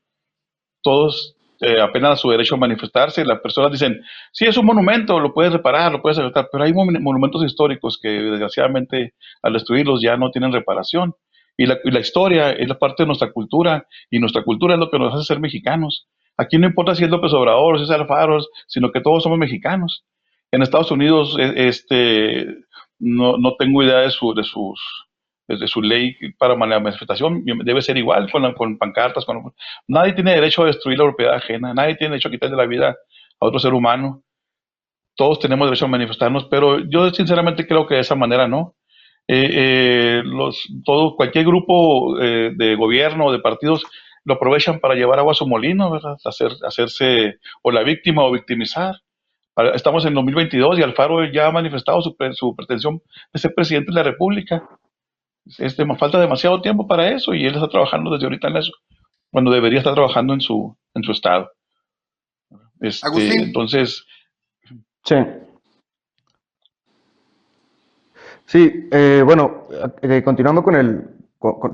[0.82, 3.24] todos eh, apenas a su derecho a manifestarse.
[3.24, 6.72] Las personas dicen, sí, es un monumento, lo puedes reparar, lo puedes aceptar, pero hay
[6.72, 11.14] monumentos históricos que desgraciadamente al destruirlos ya no tienen reparación.
[11.56, 14.80] Y la, y la, historia es la parte de nuestra cultura y nuestra cultura es
[14.80, 16.08] lo que nos hace ser mexicanos.
[16.38, 20.06] Aquí no importa si es López Obrador si es Alfaro, sino que todos somos mexicanos.
[20.50, 22.46] En Estados Unidos, e, este,
[22.98, 24.80] no, no tengo idea de, su, de sus
[25.50, 29.24] desde su ley para la manifestación debe ser igual con, con pancartas.
[29.24, 29.52] Con,
[29.88, 32.96] nadie tiene derecho a destruir la propiedad ajena, nadie tiene derecho a quitarle la vida
[33.40, 34.22] a otro ser humano.
[35.16, 38.76] Todos tenemos derecho a manifestarnos, pero yo sinceramente creo que de esa manera no.
[39.26, 43.84] Eh, eh, los, todo, cualquier grupo eh, de gobierno o de partidos
[44.24, 45.98] lo aprovechan para llevar agua a su molino.
[46.24, 48.94] Hacer, hacerse o la víctima o victimizar.
[49.74, 53.96] Estamos en 2022 y Alfaro ya ha manifestado su, su pretensión de ser presidente de
[53.96, 54.62] la República
[55.58, 58.72] este, falta demasiado tiempo para eso y él está trabajando desde ahorita en eso,
[59.30, 61.50] cuando debería estar trabajando en su, en su estado.
[62.80, 64.04] Este, entonces.
[65.04, 65.16] Sí.
[68.46, 69.68] Sí, eh, bueno,
[70.02, 71.08] eh, continuando con el.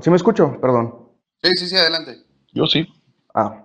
[0.01, 0.59] ¿Sí me escucho?
[0.61, 1.09] Perdón.
[1.41, 2.17] Sí, sí, sí, adelante.
[2.53, 2.87] Yo sí.
[3.33, 3.63] Ah.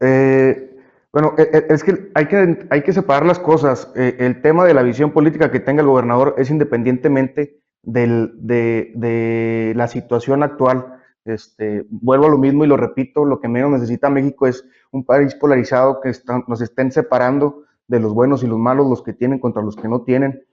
[0.00, 0.76] Eh,
[1.12, 3.90] bueno, es que hay, que hay que separar las cosas.
[3.94, 10.42] el tema de la visión política que tenga el gobernador es independientemente de, la situación
[10.42, 10.96] actual.
[11.24, 15.04] Este, vuelvo a lo mismo y lo repito, lo que menos necesita México es un
[15.04, 16.12] país polarizado que
[16.48, 19.88] nos estén separando de los buenos y los malos, los que tienen contra los que
[19.88, 20.44] no tienen.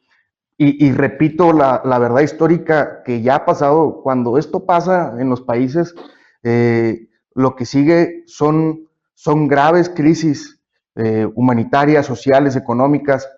[0.60, 5.94] Y, repito la, verdad histórica que ya ha pasado, cuando esto pasa en los países,
[6.42, 10.60] eh, lo que sigue son, son graves crisis
[10.96, 13.30] eh, humanitarias, sociales, económicas.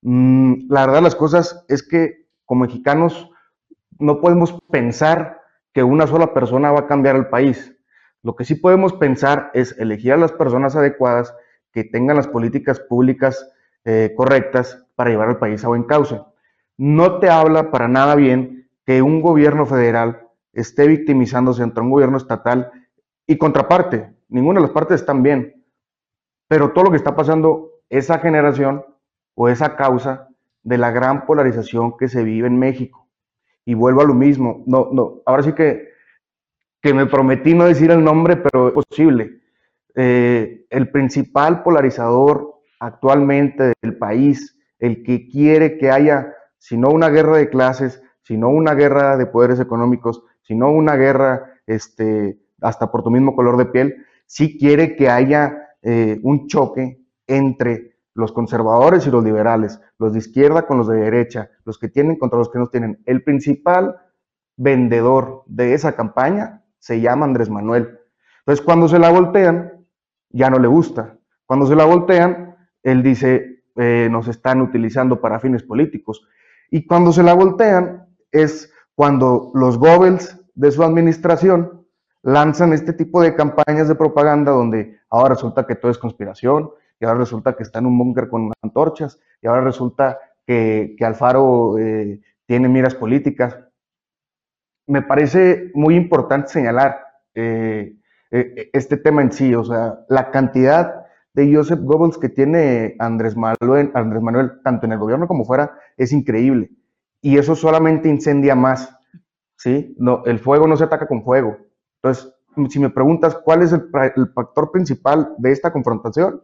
[0.00, 3.30] Mm, la verdad las cosas es que como mexicanos
[4.02, 5.40] no podemos pensar
[5.72, 7.74] que una sola persona va a cambiar el país.
[8.22, 11.34] Lo que sí podemos pensar es elegir a las personas adecuadas
[11.72, 13.48] que tengan las políticas públicas
[13.84, 16.20] eh, correctas para llevar al país a buen cauce.
[16.76, 22.16] No te habla para nada bien que un gobierno federal esté victimizándose ante un gobierno
[22.16, 22.70] estatal
[23.26, 24.12] y contraparte.
[24.28, 25.64] Ninguna de las partes están bien.
[26.48, 28.84] Pero todo lo que está pasando, esa generación
[29.34, 30.28] o esa causa
[30.62, 33.02] de la gran polarización que se vive en México
[33.64, 34.62] y vuelvo a lo mismo.
[34.66, 35.88] No, no, ahora sí que,
[36.80, 39.40] que me prometí no decir el nombre, pero es posible.
[39.94, 47.08] Eh, el principal polarizador actualmente del país, el que quiere que haya, si no una
[47.08, 53.02] guerra de clases, sino una guerra de poderes económicos, sino una guerra este, hasta por
[53.02, 59.06] tu mismo color de piel, sí quiere que haya eh, un choque entre los conservadores
[59.06, 62.50] y los liberales, los de izquierda con los de derecha, los que tienen contra los
[62.50, 63.02] que no tienen.
[63.06, 63.96] El principal
[64.56, 67.98] vendedor de esa campaña se llama Andrés Manuel.
[68.40, 69.86] Entonces, cuando se la voltean,
[70.30, 71.16] ya no le gusta.
[71.46, 76.26] Cuando se la voltean, él dice, eh, nos están utilizando para fines políticos.
[76.70, 81.86] Y cuando se la voltean, es cuando los Goebbels de su administración
[82.22, 86.70] lanzan este tipo de campañas de propaganda donde ahora resulta que todo es conspiración,
[87.02, 91.76] y ahora resulta que está en un búnker con antorchas, y ahora resulta que, Alfaro
[91.76, 93.58] eh, tiene miras políticas.
[94.86, 97.96] Me parece muy importante señalar eh,
[98.30, 103.36] eh, este tema en sí, o sea, la cantidad de Joseph Goebbels que tiene Andrés
[103.36, 106.70] Manuel, Andrés Manuel, tanto en el gobierno como fuera, es increíble.
[107.20, 108.96] Y eso solamente incendia más.
[109.56, 109.96] ¿sí?
[109.98, 111.56] No, el fuego no se ataca con fuego.
[112.00, 112.32] Entonces,
[112.68, 113.90] si me preguntas cuál es el,
[114.34, 116.42] factor principal de esta confrontación,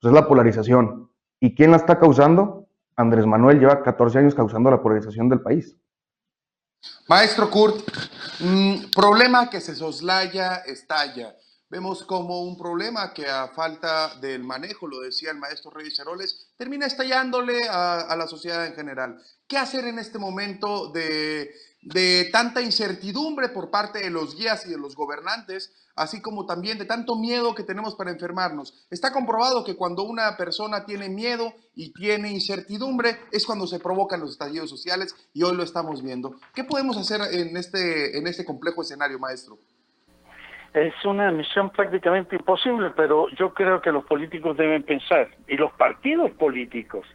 [0.00, 1.10] pues es la polarización.
[1.40, 2.68] ¿Y quién la está causando?
[2.96, 5.76] Andrés Manuel lleva 14 años causando la polarización del país.
[7.08, 7.88] Maestro Kurt,
[8.40, 11.36] mm, problema que se soslaya, estalla.
[11.70, 16.50] Vemos como un problema que a falta del manejo, lo decía el maestro Reyes Heroles,
[16.56, 19.20] termina estallándole a la sociedad en general.
[19.46, 21.50] ¿Qué hacer en este momento de
[21.82, 26.78] de tanta incertidumbre por parte de los guías y de los gobernantes, así como también
[26.78, 28.86] de tanto miedo que tenemos para enfermarnos.
[28.90, 34.20] Está comprobado que cuando una persona tiene miedo y tiene incertidumbre es cuando se provocan
[34.20, 36.36] los estallidos sociales y hoy lo estamos viendo.
[36.54, 39.58] ¿Qué podemos hacer en este, en este complejo escenario, maestro?
[40.74, 45.72] Es una misión prácticamente imposible, pero yo creo que los políticos deben pensar, y los
[45.72, 47.06] partidos políticos,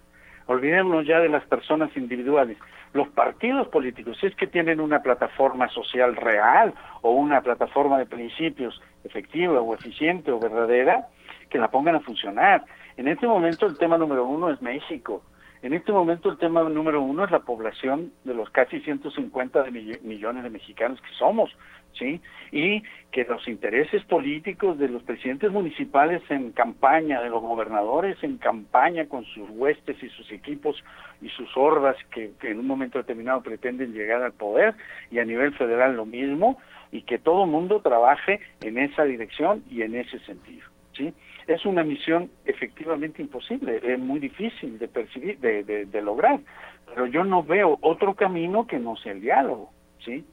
[0.48, 2.58] olvidémonos ya de las personas individuales,
[2.94, 8.06] los partidos políticos, si es que tienen una plataforma social real o una plataforma de
[8.06, 11.08] principios efectiva o eficiente o verdadera,
[11.50, 12.64] que la pongan a funcionar.
[12.98, 15.24] En este momento el tema número uno es México.
[15.62, 20.00] En este momento el tema número uno es la población de los casi 150 de
[20.04, 21.56] millones de mexicanos que somos.
[21.98, 22.22] ¿Sí?
[22.52, 28.38] Y que los intereses políticos de los presidentes municipales en campaña, de los gobernadores en
[28.38, 30.84] campaña con sus huestes y sus equipos
[31.22, 34.74] y sus hordas que, en un momento determinado pretenden llegar al poder
[35.12, 36.58] y a nivel federal lo mismo
[36.92, 41.14] y que todo mundo trabaje en esa dirección y en ese sentido, ¿sí?
[41.48, 46.40] Es una misión efectivamente imposible, es muy difícil de percibir, de, de, de lograr,
[46.88, 49.72] pero yo no veo otro camino que no sea el diálogo,
[50.06, 50.24] ¿sí?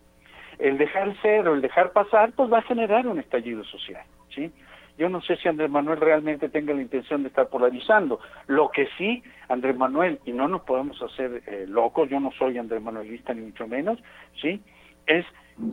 [0.60, 4.52] El dejar ser o el dejar pasar, pues va a generar un estallido social, ¿sí?
[4.98, 8.20] Yo no sé si Andrés Manuel realmente tenga la intención de estar polarizando.
[8.46, 12.58] Lo que sí, Andrés Manuel, y no nos podemos hacer eh, locos, yo no soy
[12.58, 13.98] Andrés Manuelista ni mucho menos,
[14.42, 14.60] ¿sí?
[15.06, 15.24] Es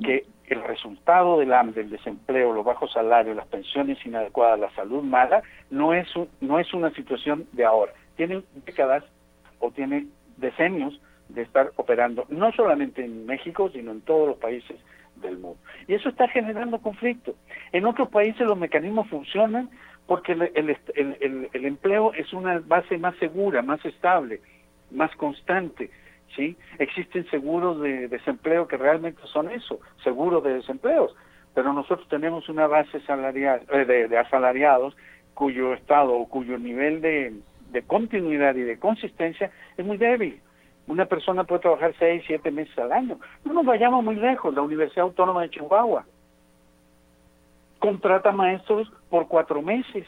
[0.04, 5.04] que el resultado del hambre, el desempleo, los bajos salarios, las pensiones inadecuadas, la salud
[5.04, 6.08] mala, no es,
[6.40, 7.92] no es una situación de ahora.
[8.16, 9.04] Tiene décadas
[9.60, 14.78] o tiene decenios de estar operando no solamente en México, sino en todos los países
[15.22, 15.60] del mundo.
[15.88, 17.36] Y eso está generando conflicto.
[17.72, 19.70] En otros países los mecanismos funcionan
[20.06, 20.78] porque el,
[21.54, 24.40] el, empleo es una base más segura, más estable,
[24.90, 25.90] más constante.
[26.36, 26.56] ¿sí?
[26.80, 31.14] Existen seguros de desempleo que realmente son eso, seguros de desempleos,
[31.54, 34.96] pero nosotros tenemos una base salarial, eh, de, de asalariados
[35.34, 37.34] cuyo estado o cuyo nivel de,
[37.72, 40.40] de continuidad y de consistencia es muy débil.
[40.88, 43.20] Una persona puede trabajar seis, siete meses al año.
[43.44, 44.54] No nos vayamos muy lejos.
[44.54, 46.06] La Universidad Autónoma de Chihuahua
[47.80, 50.06] contrata maestros por cuatro meses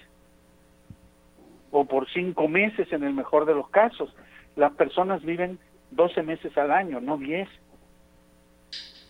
[1.72, 4.14] o por cinco meses en el mejor de los casos.
[4.56, 5.60] Las personas viven
[5.92, 7.50] doce meses al año, no diez.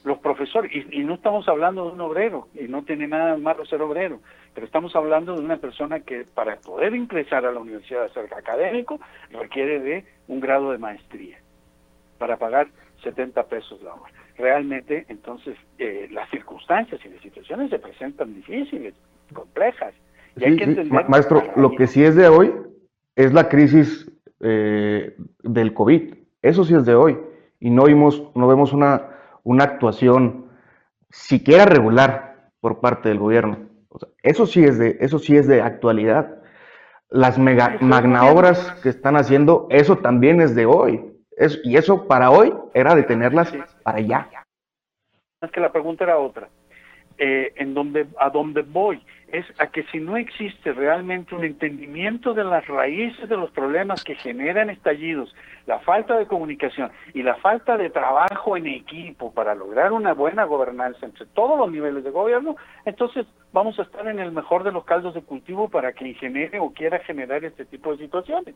[0.03, 3.81] Los profesores, y, no estamos hablando de un obrero, y no tiene nada malo ser
[3.81, 4.21] obrero,
[4.53, 8.33] pero estamos hablando de una persona que para poder ingresar a la universidad a ser
[8.33, 11.37] académico requiere de un grado de maestría
[12.19, 12.67] para pagar
[13.03, 14.11] 70 pesos la hora.
[14.37, 18.93] Realmente, entonces, eh, las circunstancias y las situaciones se presentan difíciles,
[19.33, 19.93] complejas.
[20.35, 22.53] Y hay que entender maestro, lo que sí es de hoy
[23.15, 24.09] es la crisis
[24.41, 26.13] eh, del COVID.
[26.41, 27.17] Eso sí es de hoy.
[27.59, 29.09] Y no, vimos, no vemos una,
[29.43, 30.45] una actuación
[31.09, 33.57] siquiera regular por parte del gobierno.
[34.23, 36.41] eso, sí es de, eso sí es de actualidad.
[37.09, 41.18] Las mega, magna obras que están haciendo, eso también es de hoy
[41.63, 44.27] y eso para hoy era detenerlas para allá.
[45.41, 46.49] Es que la pregunta era otra.
[47.21, 52.33] Eh, en donde, a dónde voy es a que si no existe realmente un entendimiento
[52.33, 55.35] de las raíces de los problemas que generan estallidos,
[55.65, 60.45] la falta de comunicación y la falta de trabajo en equipo para lograr una buena
[60.45, 64.71] gobernanza entre todos los niveles de gobierno, entonces vamos a estar en el mejor de
[64.71, 68.55] los caldos de cultivo para quien genere o quiera generar este tipo de situaciones.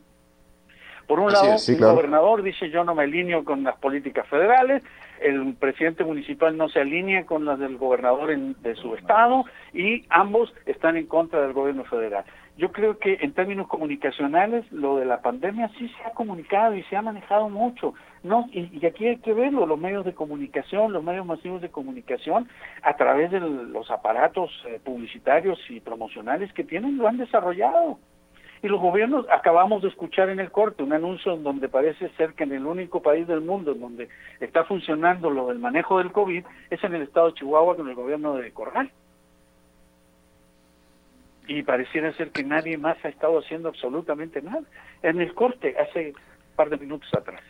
[1.08, 4.84] Por un lado, el gobernador dice yo no me alineo con las políticas federales,
[5.22, 10.54] el presidente municipal no se alinea con las del gobernador de su estado y ambos
[10.66, 12.26] están en contra del gobierno federal.
[12.58, 16.84] yo creo que en términos comunicacionales lo de la pandemia sí se ha comunicado y
[16.84, 17.94] se ha manejado mucho.
[18.24, 22.48] No, y, aquí hay que verlo, los medios de comunicación, los medios masivos de comunicación,
[22.82, 28.00] a través de los aparatos eh, publicitarios y promocionales que tienen, lo han desarrollado.
[28.64, 32.34] Y los gobiernos, acabamos de escuchar en el corte un anuncio en donde parece ser
[32.34, 34.08] que en el único país del mundo en donde
[34.40, 37.96] está funcionando lo del manejo del COVID es en el estado de Chihuahua con el
[37.96, 38.90] gobierno de Corral
[41.48, 44.64] y pareciera ser que nadie más ha estado haciendo absolutamente nada.
[45.02, 47.42] En el corte, hace un par de minutos atrás.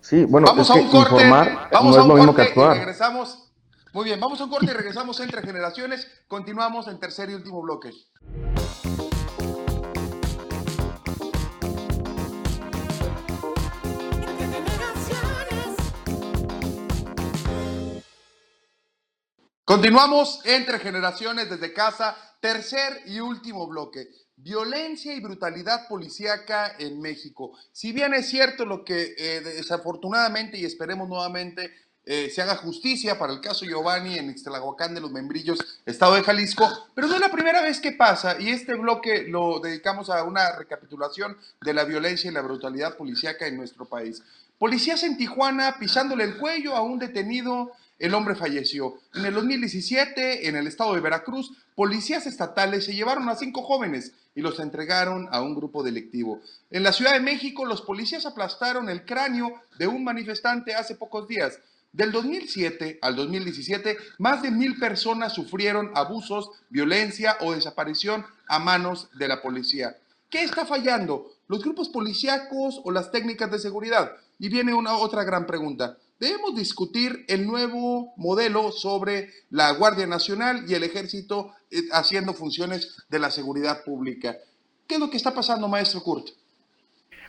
[0.00, 2.42] Sí, bueno, vamos a un corte, informar vamos no a un es lo mismo que
[2.42, 2.76] corte actuar.
[2.76, 3.52] y regresamos.
[3.92, 6.24] Muy bien, vamos a un corte y regresamos entre generaciones.
[6.28, 7.90] Continuamos en tercer y último bloque.
[19.66, 24.08] Continuamos entre generaciones desde casa, tercer y último bloque.
[24.36, 27.50] Violencia y brutalidad policíaca en México.
[27.72, 33.18] Si bien es cierto lo que eh, desafortunadamente y esperemos nuevamente eh, se haga justicia
[33.18, 37.20] para el caso Giovanni en Ixtlahuacán de los Membrillos, Estado de Jalisco, pero no es
[37.20, 41.82] la primera vez que pasa y este bloque lo dedicamos a una recapitulación de la
[41.82, 44.22] violencia y la brutalidad policíaca en nuestro país.
[44.60, 48.98] Policías en Tijuana pisándole el cuello a un detenido el hombre falleció.
[49.14, 54.12] En el 2017, en el estado de Veracruz, policías estatales se llevaron a cinco jóvenes
[54.34, 56.40] y los entregaron a un grupo delictivo.
[56.70, 61.26] En la Ciudad de México, los policías aplastaron el cráneo de un manifestante hace pocos
[61.26, 61.58] días.
[61.92, 69.08] Del 2007 al 2017, más de mil personas sufrieron abusos, violencia o desaparición a manos
[69.14, 69.96] de la policía.
[70.28, 71.32] ¿Qué está fallando?
[71.48, 74.12] ¿Los grupos policíacos o las técnicas de seguridad?
[74.38, 80.64] Y viene una otra gran pregunta debemos discutir el nuevo modelo sobre la Guardia Nacional
[80.68, 84.36] y el Ejército eh, haciendo funciones de la seguridad pública.
[84.88, 86.28] ¿Qué es lo que está pasando, maestro Kurt?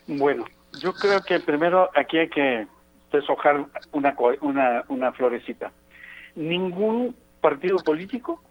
[0.06, 0.44] Bueno,
[0.80, 2.66] yo creo que primero aquí hay que
[3.12, 5.72] deshojar una, una, una florecita.
[6.34, 8.42] Ningún partido político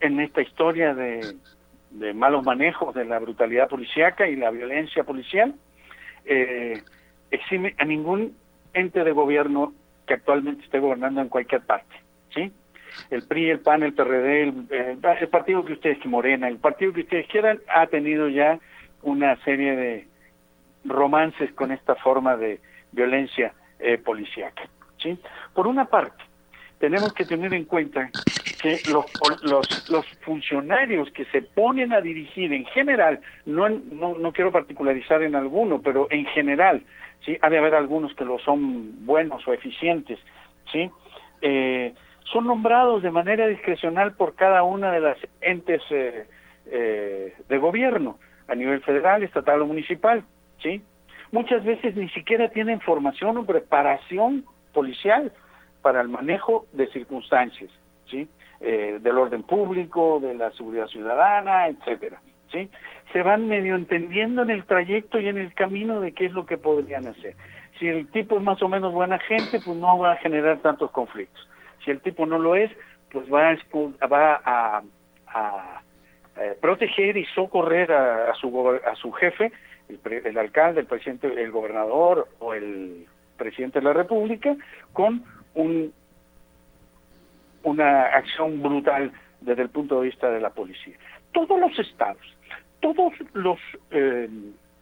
[0.00, 1.36] en esta historia de,
[1.90, 5.54] de malos manejos de la brutalidad policíaca y la violencia policial
[6.24, 6.82] eh,
[7.30, 8.36] exime a ningún
[8.72, 9.72] ente de gobierno
[10.06, 11.94] que actualmente esté gobernando en cualquier parte,
[12.34, 12.52] ¿sí?
[13.10, 17.28] El PRI, el PAN, el PRD, el, partido que ustedes, Morena, el partido que ustedes
[17.28, 18.58] quieran, ha tenido ya
[19.02, 20.08] una serie de
[20.84, 22.60] romances con esta forma de
[22.92, 24.68] violencia eh, policíaca,
[24.98, 25.16] ¿sí?
[25.54, 26.24] Por una parte,
[26.78, 28.10] tenemos que tener en cuenta
[28.60, 29.04] que los,
[29.42, 35.22] los, los funcionarios que se ponen a dirigir en general, no, no, no quiero particularizar
[35.22, 36.82] en alguno, pero en general,
[37.24, 37.36] ¿sí?
[37.40, 40.18] Ha de haber algunos que lo son buenos o eficientes,
[40.70, 40.90] ¿sí?
[41.42, 41.94] Eh,
[42.32, 46.26] son nombrados de manera discrecional por cada una de las entes eh,
[46.66, 48.18] eh, de gobierno,
[48.48, 50.24] a nivel federal, estatal o municipal,
[50.62, 50.82] ¿sí?
[51.32, 55.32] Muchas veces ni siquiera tienen formación o preparación policial
[55.82, 57.70] para el manejo de circunstancias,
[58.10, 58.28] ¿sí?
[58.60, 62.20] del orden público, de la seguridad ciudadana, etcétera,
[62.52, 62.70] ¿sí?
[63.12, 66.46] se van medio entendiendo en el trayecto y en el camino de qué es lo
[66.46, 67.34] que podrían hacer.
[67.78, 70.90] Si el tipo es más o menos buena gente, pues no va a generar tantos
[70.90, 71.48] conflictos.
[71.84, 72.70] Si el tipo no lo es,
[73.10, 74.82] pues va a, va
[75.26, 75.82] a,
[76.60, 79.52] proteger y socorrer a, su, a su jefe,
[79.88, 84.56] el, alcalde, el presidente, el gobernador o el presidente de la República,
[84.92, 85.24] con
[85.54, 85.92] un,
[87.64, 90.96] una acción brutal desde el punto de vista de la policía.
[91.32, 92.22] Todos los estados,
[92.80, 93.58] todos los
[93.90, 94.28] eh,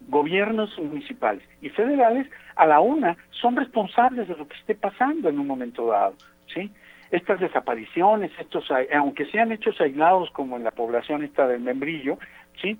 [0.08, 2.26] gobiernos municipales y federales
[2.56, 6.14] a la una son responsables de lo que esté pasando en un momento dado,
[6.52, 6.70] ¿sí?
[7.10, 12.18] Estas desapariciones, estos, aunque sean hechos aislados como en la población esta del membrillo,
[12.60, 12.78] ¿sí?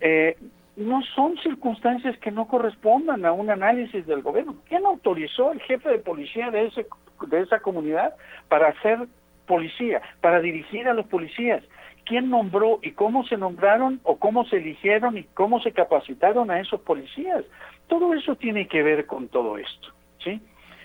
[0.00, 0.36] Eh,
[0.76, 4.54] no son circunstancias que no correspondan a un análisis del gobierno.
[4.68, 6.86] ¿Quién autorizó al jefe de policía de, ese,
[7.26, 8.14] de esa comunidad
[8.48, 9.08] para hacer
[9.46, 11.64] policía, para dirigir a los policías?
[12.08, 16.58] Quién nombró y cómo se nombraron o cómo se eligieron y cómo se capacitaron a
[16.58, 17.44] esos policías.
[17.86, 19.88] Todo eso tiene que ver con todo esto,
[20.24, 20.40] ¿sí?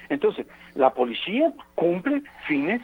[0.09, 0.45] Entonces,
[0.75, 2.81] la policía cumple fines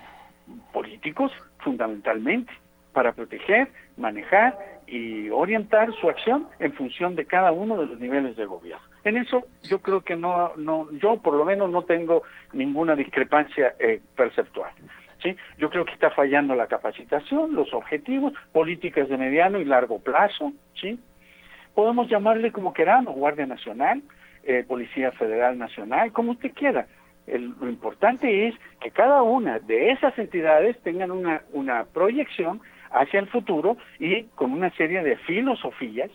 [0.71, 2.51] políticos fundamentalmente
[2.93, 3.67] para proteger,
[3.97, 8.83] manejar y orientar su acción en función de cada uno de los niveles de gobierno.
[9.03, 12.23] En eso yo creo que no, no yo por lo menos no tengo
[12.53, 14.71] ninguna discrepancia eh, perceptual.
[15.21, 15.35] ¿Sí?
[15.57, 20.53] Yo creo que está fallando la capacitación, los objetivos, políticas de mediano y largo plazo,
[20.79, 20.99] ¿sí?
[21.75, 24.01] Podemos llamarle como queramos, Guardia Nacional,
[24.43, 26.87] eh, Policía Federal Nacional, como usted quiera.
[27.27, 32.61] lo importante es que cada una de esas entidades tengan una, una proyección
[32.91, 36.09] hacia el futuro y con una serie de filosofías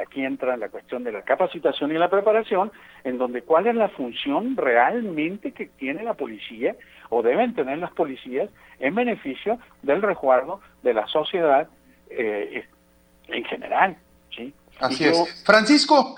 [0.00, 2.72] aquí entra la cuestión de la capacitación y la preparación,
[3.04, 6.76] en donde cuál es la función realmente que tiene la policía
[7.08, 8.48] o deben tener las policías
[8.78, 11.68] en beneficio del resguardo de la sociedad
[12.08, 12.64] eh,
[13.28, 13.96] en general.
[14.34, 14.54] ¿sí?
[14.80, 15.44] Así es.
[15.44, 16.16] Francisco,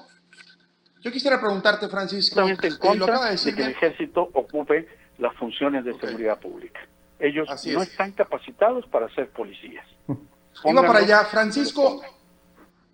[1.01, 4.87] yo quisiera preguntarte, Francisco, en contra de, que el ejército ocupe
[5.18, 6.80] las funciones de seguridad pública.
[7.18, 9.87] Ellos no están capacitados para ser policías.
[10.64, 12.03] Iba para allá, Francisco.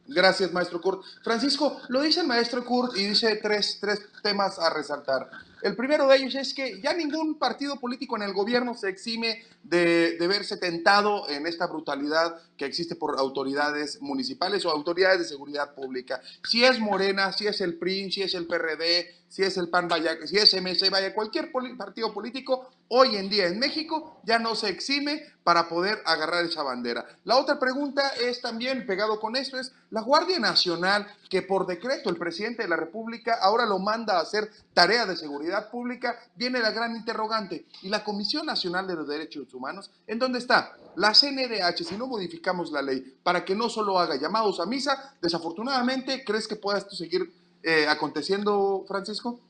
[0.08, 1.04] Gracias, maestro Kurt.
[1.22, 5.28] Francisco, lo dice el maestro Kurt y dice tres, tres temas a resaltar.
[5.60, 9.44] El primero de ellos es que ya ningún partido político en el gobierno se exime
[9.64, 15.24] de, de, verse tentado en esta brutalidad que existe por autoridades municipales o autoridades de
[15.26, 16.22] seguridad pública.
[16.48, 19.88] Si es Morena, si es el PRI, si es el PRD, si es el PAN,
[19.88, 24.54] vaya, si es MC, vaya, cualquier partido político, hoy en día en México ya no
[24.54, 27.06] se exime para poder agarrar esa bandera.
[27.24, 32.08] La otra pregunta es también, pegado con esto, es la Guardia Nacional, que por decreto
[32.08, 36.60] el presidente de la República ahora lo manda a hacer tarea de seguridad pública, viene
[36.60, 37.66] la gran interrogante.
[37.82, 39.90] ¿Y la Comisión Nacional de los Derechos Humanos?
[40.06, 40.76] ¿En dónde está?
[40.96, 45.14] La CNDH, si no modificamos la ley para que no solo haga llamados a misa,
[45.20, 47.30] desafortunadamente, ¿crees que pueda esto seguir
[47.68, 49.40] eh, aconteciendo, Francisco?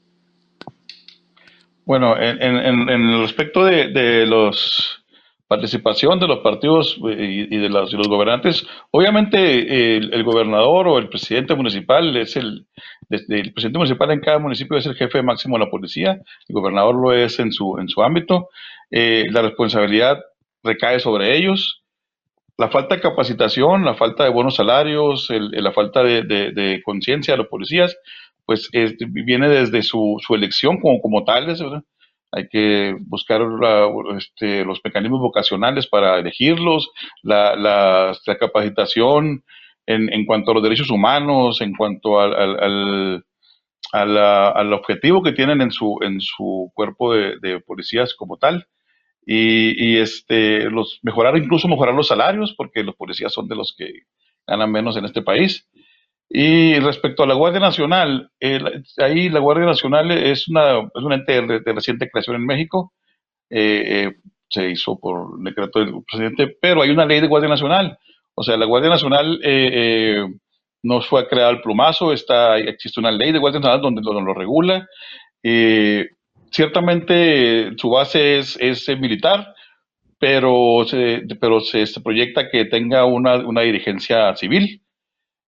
[1.84, 4.98] Bueno, en, el respecto de, de los
[5.48, 11.54] participación de los partidos eh, y, de, los, gobernantes, obviamente el, gobernador o el presidente
[11.54, 12.66] municipal es el,
[13.08, 16.94] el presidente municipal en cada municipio es el jefe máximo de la policía, el gobernador
[16.94, 18.50] lo es en su, en su ámbito,
[18.90, 20.18] eh, la responsabilidad
[20.62, 21.82] recae sobre ellos,
[22.58, 27.46] la falta de capacitación, la falta de buenos salarios, la falta de, conciencia de los
[27.46, 27.96] policías,
[28.44, 31.62] pues viene desde su, elección como, como tales,
[32.32, 33.42] Hay que buscar
[34.16, 36.90] este, los mecanismos vocacionales para elegirlos,
[37.22, 39.44] la, la, capacitación
[39.86, 43.24] en, en, cuanto a los derechos humanos, en cuanto al, al,
[43.92, 48.66] al, al objetivo que tienen en su, en su cuerpo de policías como tal
[49.30, 54.04] y, este, los, mejorar, incluso mejorar los salarios, porque los policías son de los que
[54.46, 55.68] ganan menos en este país.
[56.30, 58.30] Y respecto a la Guardia Nacional,
[58.96, 62.94] ahí la Guardia Nacional es, una, es un ente de, reciente creación en México,
[63.50, 64.16] eh, eh,
[64.48, 67.98] se hizo por decreto del presidente, pero hay una ley de Guardia Nacional.
[68.34, 70.24] O sea, la Guardia Nacional eh,
[70.82, 74.32] no fue creada al plumazo, está, existe una ley de Guardia Nacional donde, donde lo
[74.32, 74.88] regula
[76.50, 79.54] ciertamente su base es, es militar,
[80.18, 84.82] pero se, pero se, proyecta que tenga una, una dirigencia civil.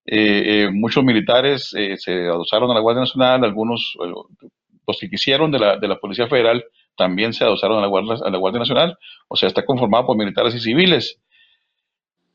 [0.07, 5.51] Eh, eh, muchos militares eh, se adosaron a la Guardia Nacional, algunos, los que quisieron
[5.51, 6.65] de la, de la Policía Federal,
[6.97, 8.99] también se adosaron a la, Guardia, a la Guardia Nacional,
[9.29, 11.21] o sea, está conformado por militares y civiles.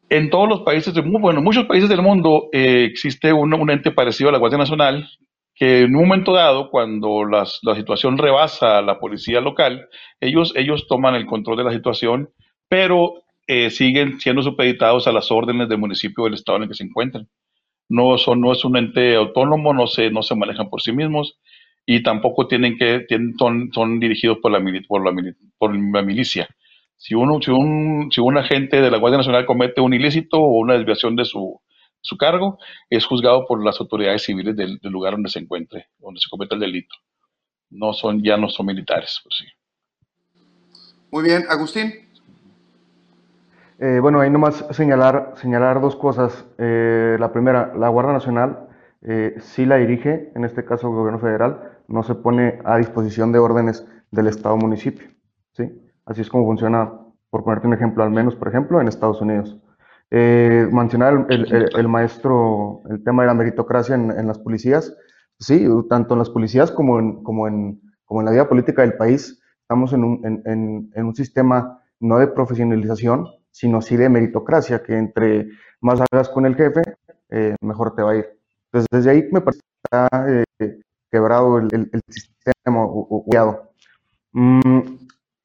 [0.09, 4.30] En todos los países, de, bueno, muchos países del mundo existe un, un, ente parecido
[4.30, 5.09] a la Guardia Nacional,
[5.56, 9.88] que en un momento dado, cuando la situación rebasa a la policía local,
[10.20, 12.30] ellos, ellos toman el control de la situación,
[12.68, 16.70] pero eh, siguen siendo supeditados a las órdenes del municipio o del estado en el
[16.70, 17.30] que se encuentran.
[17.88, 21.39] No, son, no es un ente autónomo, no se, no se manejan por sí mismos
[21.86, 26.49] y tampoco tienen que, tienen, son, son dirigidos por la, por, la, por la milicia.
[26.97, 30.58] Si, uno, si, un, si un agente de la Guardia Nacional comete un ilícito o
[30.60, 31.62] una desviación de su,
[32.06, 36.30] su cargo, es juzgado por las autoridades civiles del, lugar donde se encuentre, donde se
[36.30, 36.95] comete el delito.
[37.70, 40.41] No son, ya no son militares, pues sí.
[41.12, 41.93] Muy bien, Agustín.
[43.80, 46.45] Eh, bueno, ahí nomás señalar, señalar dos cosas.
[46.58, 48.70] Eh, la primera, la Guardia Nacional
[49.01, 53.32] eh, sí la dirige, en este caso el gobierno federal, no se pone a disposición
[53.32, 55.08] de órdenes del Estado municipio.
[55.53, 55.72] ¿sí?
[56.06, 56.91] Así es como funciona,
[57.30, 59.58] por ponerte un ejemplo, al menos, por ejemplo, en Estados Unidos.
[60.12, 64.95] Eh, mencionar el, maestro el tema de la meritocracia en, las policías.
[65.39, 68.95] Sí, tanto en las policías como en, como en, como en la vida política del
[68.95, 74.84] país, estamos en un, en, en un sistema no de profesionalización, sino sí de meritocracia,
[74.84, 75.49] que entre
[75.82, 76.82] más hagas con el jefe,
[77.30, 78.26] eh, mejor te va a ir.
[78.66, 80.10] Entonces, desde ahí me parece que está
[80.60, 80.80] eh,
[81.12, 83.26] quebrado el, el, sistema o,
[84.34, 84.82] mm,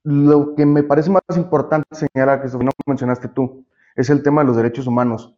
[0.04, 4.48] lo que me parece más importante señalar, que no mencionaste tú, es el tema de
[4.48, 5.34] los derechos humanos.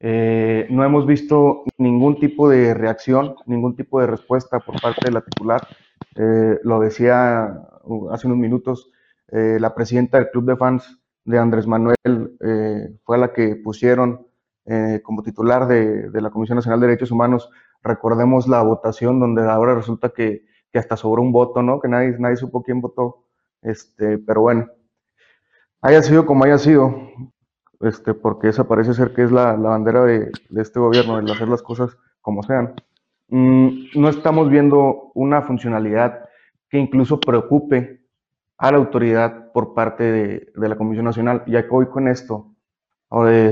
[0.00, 5.12] Eh, no hemos visto ningún tipo de reacción, ningún tipo de respuesta por parte de
[5.12, 5.66] la titular.
[6.14, 8.90] Eh, lo decía uh, hace unos minutos,
[9.28, 11.96] eh, la presidenta del club de fans de Andrés Manuel
[13.04, 14.26] fue la que pusieron
[15.02, 17.50] como titular de, la Comisión Nacional de Derechos Humanos.
[17.82, 21.80] Recordemos la votación donde ahora resulta que, que hasta sobró un voto, ¿no?
[21.80, 23.24] Que nadie, nadie supo quién votó.
[23.60, 24.68] Este, pero bueno,
[25.82, 26.94] haya sido como haya sido,
[27.80, 31.62] este, porque esa parece ser que es la, bandera de, este gobierno, el hacer las
[31.62, 32.74] cosas como sean.
[33.28, 36.28] Mm, no estamos viendo una funcionalidad
[36.68, 38.00] que incluso preocupe
[38.56, 41.44] a la autoridad por parte de, la Comisión Nacional.
[41.46, 42.54] Ya que hoy con esto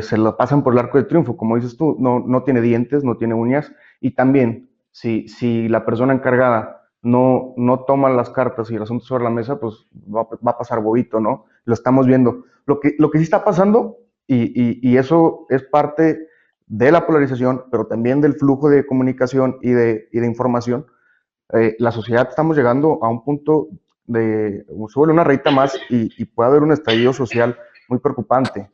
[0.02, 3.04] se lo pasan por el arco de triunfo, como dices tú, no, no tiene dientes,
[3.04, 8.70] no tiene uñas, y también si, si la persona encargada no, no toma las cartas
[8.70, 11.44] y el asunto sobre la mesa, pues va, a pasar bobito, ¿no?
[11.64, 12.44] Lo estamos viendo.
[12.66, 16.28] Lo que, lo que sí está pasando, y, y, eso es parte
[16.66, 20.86] de la polarización, pero también del flujo de comunicación y de, y de información,
[21.52, 23.68] eh, la sociedad estamos llegando a un punto
[24.06, 27.56] de, sube una reita más y, puede haber un estallido social
[27.88, 28.70] muy preocupante.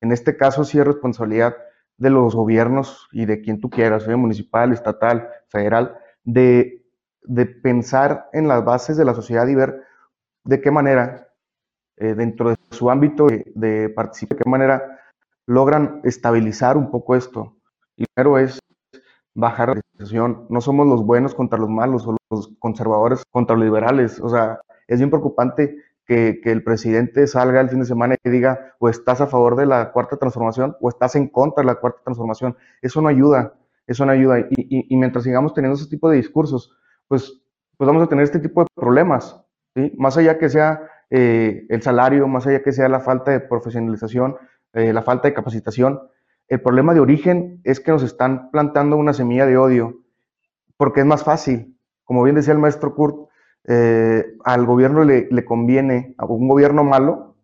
[0.00, 1.56] En este caso sí es responsabilidad
[1.96, 6.80] de los gobiernos y de quien tú quieras, municipal, estatal, federal, de,
[7.62, 9.82] pensar en las bases de la sociedad y ver
[10.44, 11.28] de qué manera,
[11.96, 15.00] eh, dentro de su ámbito de, de participar, de qué manera
[15.46, 17.56] logran estabilizar un poco esto.
[17.96, 18.58] Y primero es
[19.34, 20.46] bajar la organización.
[20.48, 24.20] No somos los buenos contra los malos o los conservadores contra los liberales.
[24.20, 25.76] O sea, es bien preocupante
[26.06, 29.66] que, el presidente salga el fin de semana y diga o estás a favor de
[29.66, 32.56] la cuarta transformación o estás en contra de la cuarta transformación.
[32.82, 33.54] Eso no ayuda,
[33.86, 34.46] eso no ayuda.
[34.50, 36.76] Y, mientras sigamos teniendo ese tipo de discursos,
[37.08, 37.40] pues,
[37.76, 39.40] pues vamos a tener este tipo de problemas.
[39.74, 39.92] ¿sí?
[39.96, 40.80] Más allá que sea
[41.10, 44.36] eh, el salario, más allá que sea la falta de profesionalización,
[44.72, 46.00] eh, la falta de capacitación,
[46.48, 50.00] el problema de origen es que nos están plantando una semilla de odio,
[50.76, 51.78] porque es más fácil.
[52.04, 53.28] Como bien decía el maestro Kurt,
[53.66, 57.36] eh, al gobierno le, conviene, a un gobierno malo,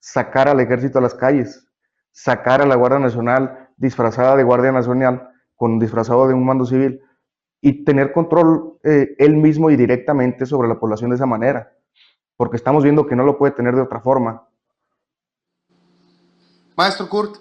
[0.00, 1.68] sacar al ejército a las calles,
[2.10, 7.00] sacar a la Guardia Nacional disfrazada de Guardia Nacional, con disfrazado de un mando civil,
[7.60, 11.72] y tener control eh, él mismo y directamente sobre la población de esa manera,
[12.40, 14.48] porque estamos viendo que no lo puede tener de otra forma.
[16.74, 17.36] Maestro Kurt,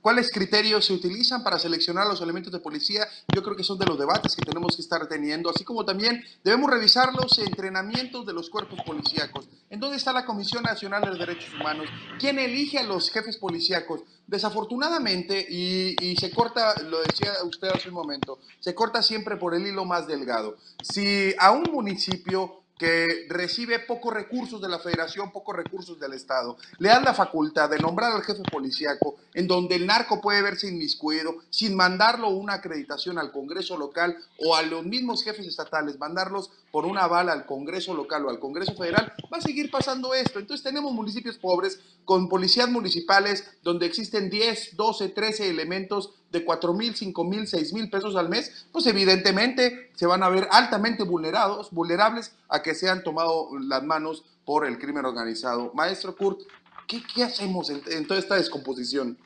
[0.00, 3.06] ¿Cuáles criterios se utilizan para seleccionar los elementos de policía?
[3.34, 6.24] Yo creo que son de los debates que tenemos que estar teniendo, así como también
[6.42, 9.46] debemos revisar los entrenamientos de los cuerpos policíacos.
[9.68, 11.86] ¿En dónde está la Comisión Nacional de Derechos Humanos?
[12.18, 14.00] ¿Quién elige a los jefes policíacos?
[14.26, 19.54] Desafortunadamente, y, y se corta, lo decía usted hace un momento, se corta siempre por
[19.54, 20.56] el hilo más delgado.
[20.82, 26.56] Si a un municipio que recibe pocos recursos de la federación, pocos recursos del Estado,
[26.78, 30.68] le dan la facultad de nombrar al jefe policíaco, en donde el narco puede verse
[30.68, 36.52] inmiscuido, sin mandarlo una acreditación al Congreso local o a los mismos jefes estatales, mandarlos
[36.70, 40.38] por una bala al Congreso local o al Congreso federal, va a seguir pasando esto.
[40.38, 46.72] Entonces tenemos municipios pobres con policías municipales donde existen 10, 12, 13 elementos de 4
[46.74, 51.02] mil, 5 mil, 6 mil pesos al mes, pues evidentemente se van a ver altamente
[51.02, 55.72] vulnerados, vulnerables a que sean tomado las manos por el crimen organizado.
[55.74, 56.40] Maestro Kurt,
[56.86, 59.18] ¿qué, hacemos en, toda esta descomposición?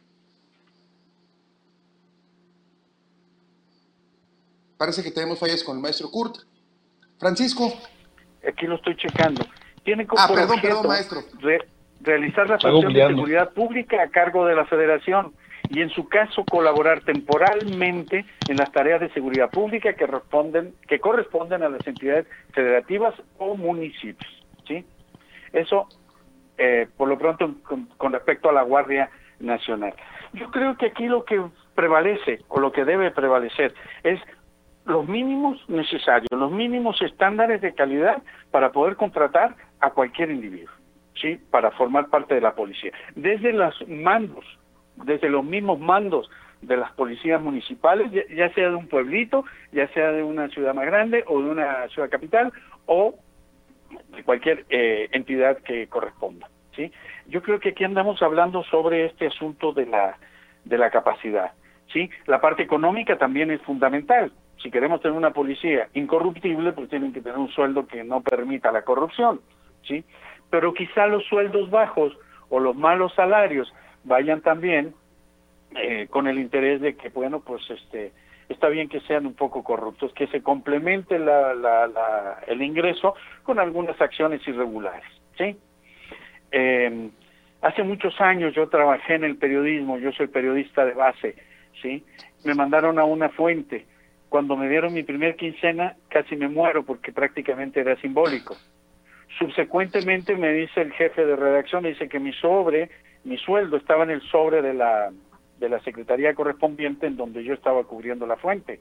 [4.77, 6.39] Parece que tenemos fallas con el maestro Kurt.
[7.25, 7.73] Francisco.
[8.47, 9.47] Aquí lo estoy checando.
[9.83, 11.21] Tiene como ah, perdón, perdón, maestro.
[12.03, 15.33] realizar la función de seguridad pública a cargo de la federación
[15.71, 21.01] y en su caso colaborar temporalmente en las tareas de seguridad pública que responden que
[21.01, 24.31] corresponden a las entidades federativas o municipios
[24.69, 24.85] sí
[25.55, 25.89] eso
[26.59, 29.09] eh, por lo pronto con, respecto a la Guardia
[29.41, 29.95] Nacional
[30.35, 31.43] yo creo que aquí lo que
[31.75, 34.21] prevalece o lo que debe prevalecer es
[34.87, 40.73] los mínimos necesarios los mínimos estándares de calidad para poder contratar a cualquier individuo
[41.15, 44.45] sí para formar parte de la policía desde los mandos
[44.97, 46.31] desde los mismos mandos
[46.67, 50.87] de las policías municipales, ya, sea de un pueblito, ya sea de una ciudad más
[50.87, 52.53] grande o de una ciudad capital
[52.87, 53.15] o
[54.17, 56.49] de cualquier eh, entidad que corresponda.
[56.75, 56.91] ¿sí?
[57.27, 60.19] Yo creo que aquí andamos hablando sobre este asunto de la,
[60.65, 61.53] de la capacidad.
[61.93, 62.11] ¿sí?
[62.27, 64.33] La parte económica también es fundamental.
[64.63, 68.73] Si queremos tener una policía incorruptible, pues tienen que tener un sueldo que no permita
[68.73, 69.41] la corrupción.
[69.83, 70.05] ¿sí?
[70.51, 72.17] Pero quizá los sueldos bajos
[72.49, 73.73] o los malos salarios
[74.05, 74.95] vayan también
[75.77, 78.13] eh, con el interés de que, bueno, pues este
[78.49, 83.59] está bien que sean un poco corruptos, que se complemente la, la, el ingreso con
[83.59, 85.05] algunas acciones irregulares,
[85.37, 85.57] ¿sí?
[86.53, 87.11] Eh,
[87.63, 91.37] hace muchos años yo trabajé en el periodismo, yo soy periodista de base,
[91.81, 92.05] ¿sí?
[92.45, 93.87] Me mandaron a una fuente.
[94.35, 98.57] Cuando me dieron mi primer quincena, casi me muero porque prácticamente era simbólico.
[99.39, 102.91] Subsecuentemente me dice el jefe de redacción, dice que mi sobre
[103.23, 105.13] mi sueldo estaba en el sobre de la,
[105.61, 108.81] de la secretaría correspondiente en donde yo estaba cubriendo la fuente.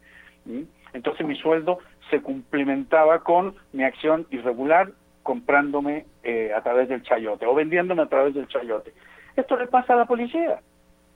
[0.91, 1.78] Entonces mi sueldo
[2.10, 4.89] se complementaba con mi acción irregular
[5.22, 8.91] comprándome eh, a través del chayote o vendiéndome a través del chayote.
[9.36, 10.62] Esto le pasa a la policía.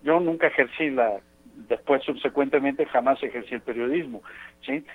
[0.04, 1.22] Yo nunca ejercí la,
[1.68, 4.22] después subsecuentemente jamás ejercí el periodismo,
[4.66, 4.86] ¿sí?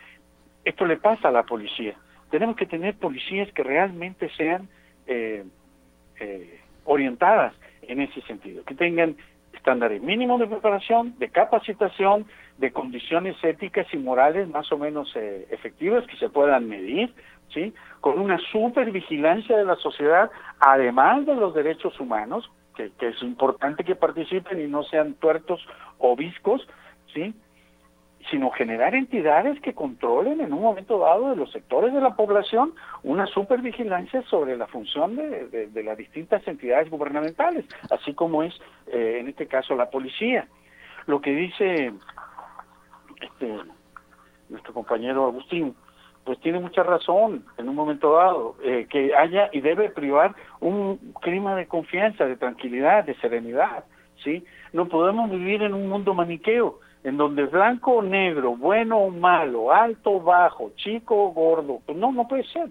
[0.65, 1.95] Esto le pasa a la policía.
[2.31, 4.69] Tenemos que tener policías que realmente sean
[5.07, 5.45] eh,
[6.21, 9.17] eh, orientadas en ese sentido, que tengan
[9.53, 12.27] estándares mínimos de preparación, de capacitación,
[12.59, 17.13] de condiciones éticas y morales más o menos eh, efectivas que se puedan medir,
[17.53, 17.75] ¿sí?
[18.01, 23.95] Con una supervigilancia de la sociedad, además de los derechos humanos, que, es importante que
[23.95, 25.65] participen y no sean tuertos
[25.99, 26.67] o viscos,
[27.13, 27.35] ¿sí?
[28.31, 32.73] sino generar entidades que controlen en un momento dado de los sectores de la población
[33.03, 38.55] una supervigilancia sobre la función de, de, las distintas entidades gubernamentales, así como es
[38.87, 40.47] eh, en este caso la policía.
[41.07, 41.93] Lo que dice
[43.21, 43.59] este,
[44.49, 45.75] nuestro compañero Agustín,
[46.25, 50.99] pues tiene mucha razón en un momento dado, eh, que haya y debe privar un
[51.21, 53.85] clima de confianza, de tranquilidad, de serenidad,
[54.23, 54.45] ¿sí?
[54.73, 59.73] No podemos vivir en un mundo maniqueo, en donde blanco o negro, bueno o malo,
[59.73, 62.69] alto o bajo, chico o gordo, pues no, no puede ser.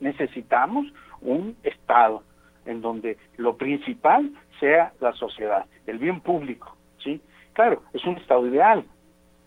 [0.00, 0.86] Necesitamos
[1.20, 2.22] un Estado
[2.64, 7.20] en donde lo principal sea la sociedad, el bien público, ¿sí?
[7.52, 8.84] Claro, es un Estado ideal,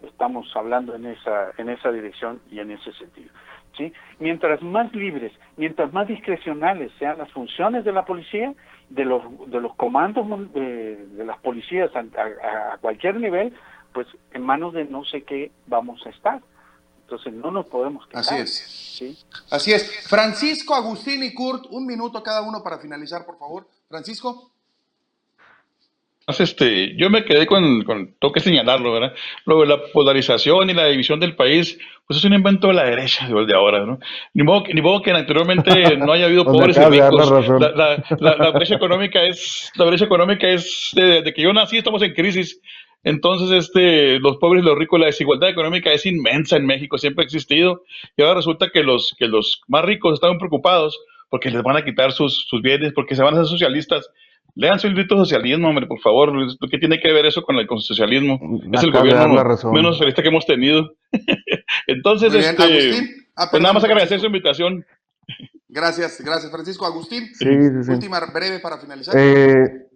[0.03, 3.31] estamos hablando en esa, en esa dirección y en ese sentido.
[3.77, 3.93] ¿Sí?
[4.19, 8.53] Mientras más libres, mientras más discrecionales sean las funciones de la policía,
[8.89, 13.53] de los, de los comandos de, de las policías a, a, cualquier nivel,
[13.93, 16.41] pues en manos de no sé qué vamos a estar.
[17.01, 18.21] Entonces no nos podemos quedar.
[18.21, 18.57] Así es.
[18.97, 19.17] ¿sí?
[19.49, 20.07] Así es.
[20.09, 23.67] Francisco, Agustín y Kurt, un minuto cada uno para finalizar, por favor.
[23.87, 24.51] Francisco
[26.27, 29.13] este, yo me quedé con, con, tengo que señalarlo, ¿verdad?
[29.45, 32.83] Lo de la polarización y la división del país, pues es un invento de la
[32.83, 33.99] derecha de ahora, ¿no?
[34.33, 37.49] Ni modo, ni modo que anteriormente no haya habido pobres y ricos.
[37.61, 42.01] La, la, la, brecha económica es, la brecha económica es, de, que yo nací estamos
[42.01, 42.59] en crisis.
[43.05, 47.23] Entonces, este, los pobres y los ricos, la desigualdad económica es inmensa en México, siempre
[47.23, 47.83] ha existido.
[48.17, 50.99] Y ahora resulta que los, que los más ricos están preocupados
[51.29, 54.09] porque les van a quitar sus, sus bienes, porque se van a hacer socialistas
[54.57, 56.33] Lean su librito socialismo, hombre, por favor.
[56.71, 58.39] ¿Qué tiene que ver eso con el, socialismo?
[58.73, 59.35] es el gobierno
[59.71, 60.95] menos socialista que hemos tenido.
[61.87, 62.65] Entonces, este,
[63.35, 64.83] ah, pues nada más agradecer su invitación.
[65.67, 66.87] Gracias, gracias, Francisco.
[66.87, 67.29] Agustín,
[67.87, 69.13] última breve para finalizar.
[69.15, 69.89] Eh,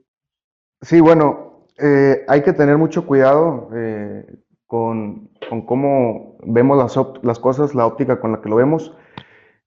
[0.81, 4.23] sí, bueno, eh, hay que tener mucho cuidado eh,
[4.67, 8.93] con, con, cómo vemos las, las, cosas, la óptica con la que lo vemos.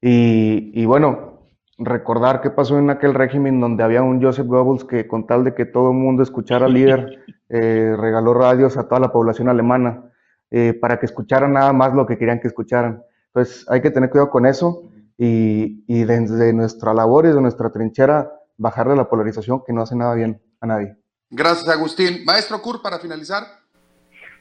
[0.00, 1.33] Y, y bueno,
[1.78, 5.54] recordar qué pasó en aquel régimen donde había un Joseph Goebbels que con tal de
[5.54, 10.10] que todo el mundo escuchara al líder, eh, regaló radios a toda la población alemana
[10.50, 13.02] eh, para que escucharan nada más lo que querían que escucharan.
[13.28, 17.70] Entonces hay que tener cuidado con eso y, y desde nuestra labor y de nuestra
[17.70, 20.96] trinchera bajarle la polarización que no hace nada bien a nadie.
[21.30, 22.24] Gracias Agustín.
[22.24, 23.42] Maestro Kur, para finalizar.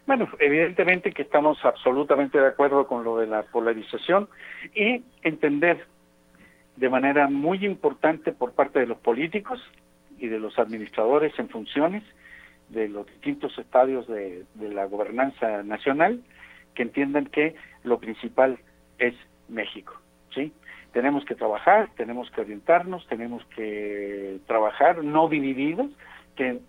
[0.06, 4.28] Bueno, evidentemente que estamos absolutamente de acuerdo con lo de la polarización
[4.76, 5.88] y entender
[6.76, 9.62] de manera muy importante por parte de los políticos
[10.18, 12.04] y de los administradores en funciones
[12.70, 16.22] de los distintos estadios de, la gobernanza nacional
[16.74, 18.58] que entiendan que lo principal
[18.98, 19.14] es
[19.48, 19.94] México,
[20.34, 20.52] ¿sí?
[20.92, 25.92] Tenemos que trabajar, tenemos que orientarnos, tenemos que trabajar no divididos,
[26.36, 26.60] que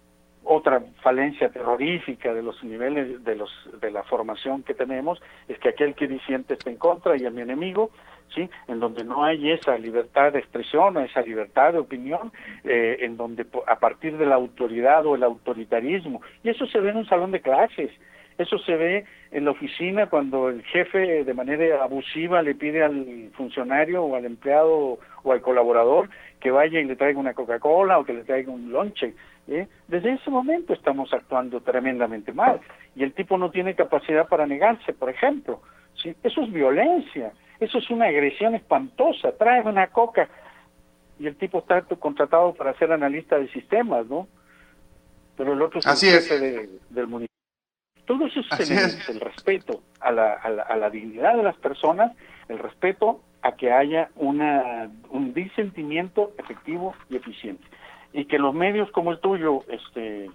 [0.45, 3.51] otra falencia terrorífica de los niveles de los
[3.81, 7.33] de la formación que tenemos es que aquel que disiente está en contra y es
[7.33, 7.91] mi enemigo
[8.35, 8.49] ¿sí?
[8.69, 12.33] En donde no hay esa libertad de expresión, esa libertad de opinión,
[12.65, 16.91] eh, en donde a partir de la autoridad o el autoritarismo, y eso se ve
[16.91, 17.91] en un salón de clases,
[18.37, 23.31] eso se ve en la oficina cuando el jefe de manera abusiva le pide al
[23.35, 26.09] funcionario o al empleado o al colaborador
[26.41, 29.15] que vaya y le traiga una Coca-Cola o que le traiga un lonche.
[29.49, 29.69] ¿eh?
[29.87, 32.61] Desde ese momento estamos actuando tremendamente mal
[32.97, 35.61] y el tipo no tiene capacidad para negarse, por ejemplo.
[35.95, 36.15] ¿sí?
[36.23, 37.33] Eso es violencia.
[37.61, 39.33] Eso es una agresión espantosa.
[39.33, 40.29] Trae una coca
[41.19, 44.27] y el tipo está contratado para ser analista de sistemas, ¿no?
[45.37, 47.35] Pero el otro es el jefe del municipio.
[48.07, 52.13] Todo eso es el, respeto a la, a, la, dignidad de las personas,
[52.49, 57.65] el respeto a que haya una, un disentimiento efectivo y eficiente.
[58.13, 60.27] Y que los medios como el tuyo, este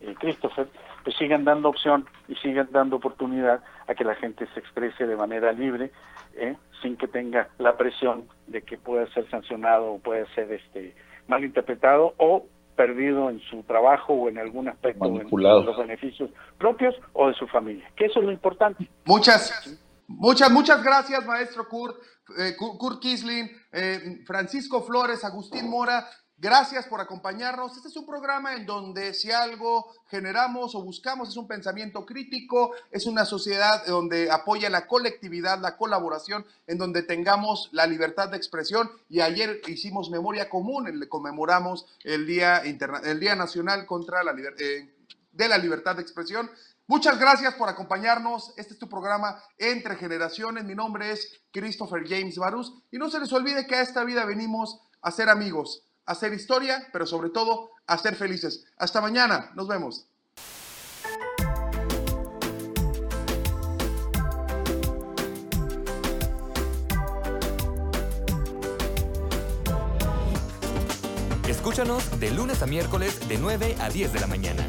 [0.00, 0.68] eh, Christopher,
[1.04, 5.16] pues sigan dando opción y sigan dando oportunidad a que la gente se exprese de
[5.16, 5.92] manera libre,
[6.34, 6.56] ¿eh?
[6.82, 10.94] sin que tenga la presión de que pueda ser sancionado o pueda ser este
[11.28, 12.46] mal interpretado o
[12.76, 17.46] perdido en su trabajo o en algún aspecto de los beneficios propios o de su
[17.46, 18.88] familia, que eso es lo importante.
[19.04, 21.96] Muchas, muchas, muchas gracias, maestro Kurt,
[22.38, 26.06] eh, Kurt Kisling, eh, Francisco Flores, Agustín Mora.
[26.42, 27.76] Gracias por acompañarnos.
[27.76, 32.72] Este es un programa en donde si algo generamos o buscamos es un pensamiento crítico,
[32.90, 38.38] es una sociedad donde apoya la colectividad, la colaboración, en donde tengamos la libertad de
[38.38, 38.90] expresión.
[39.10, 44.32] Y ayer hicimos memoria común, le conmemoramos el Día, Interna el Día Nacional contra la
[44.58, 44.88] eh,
[45.32, 46.50] de la Libertad de Expresión.
[46.86, 48.54] Muchas gracias por acompañarnos.
[48.56, 50.64] Este es tu programa Entre Generaciones.
[50.64, 52.72] Mi nombre es Christopher James Barus.
[52.90, 56.88] Y no se les olvide que a esta vida venimos a ser amigos hacer historia,
[56.92, 58.64] pero sobre todo a ser felices.
[58.76, 60.06] Hasta mañana, nos vemos.
[71.46, 74.66] Escúchanos de lunes a miércoles de 9 a 10 de la mañana.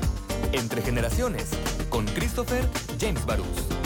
[0.52, 1.50] Entre generaciones,
[1.90, 2.68] con Christopher
[3.00, 3.81] James Barús.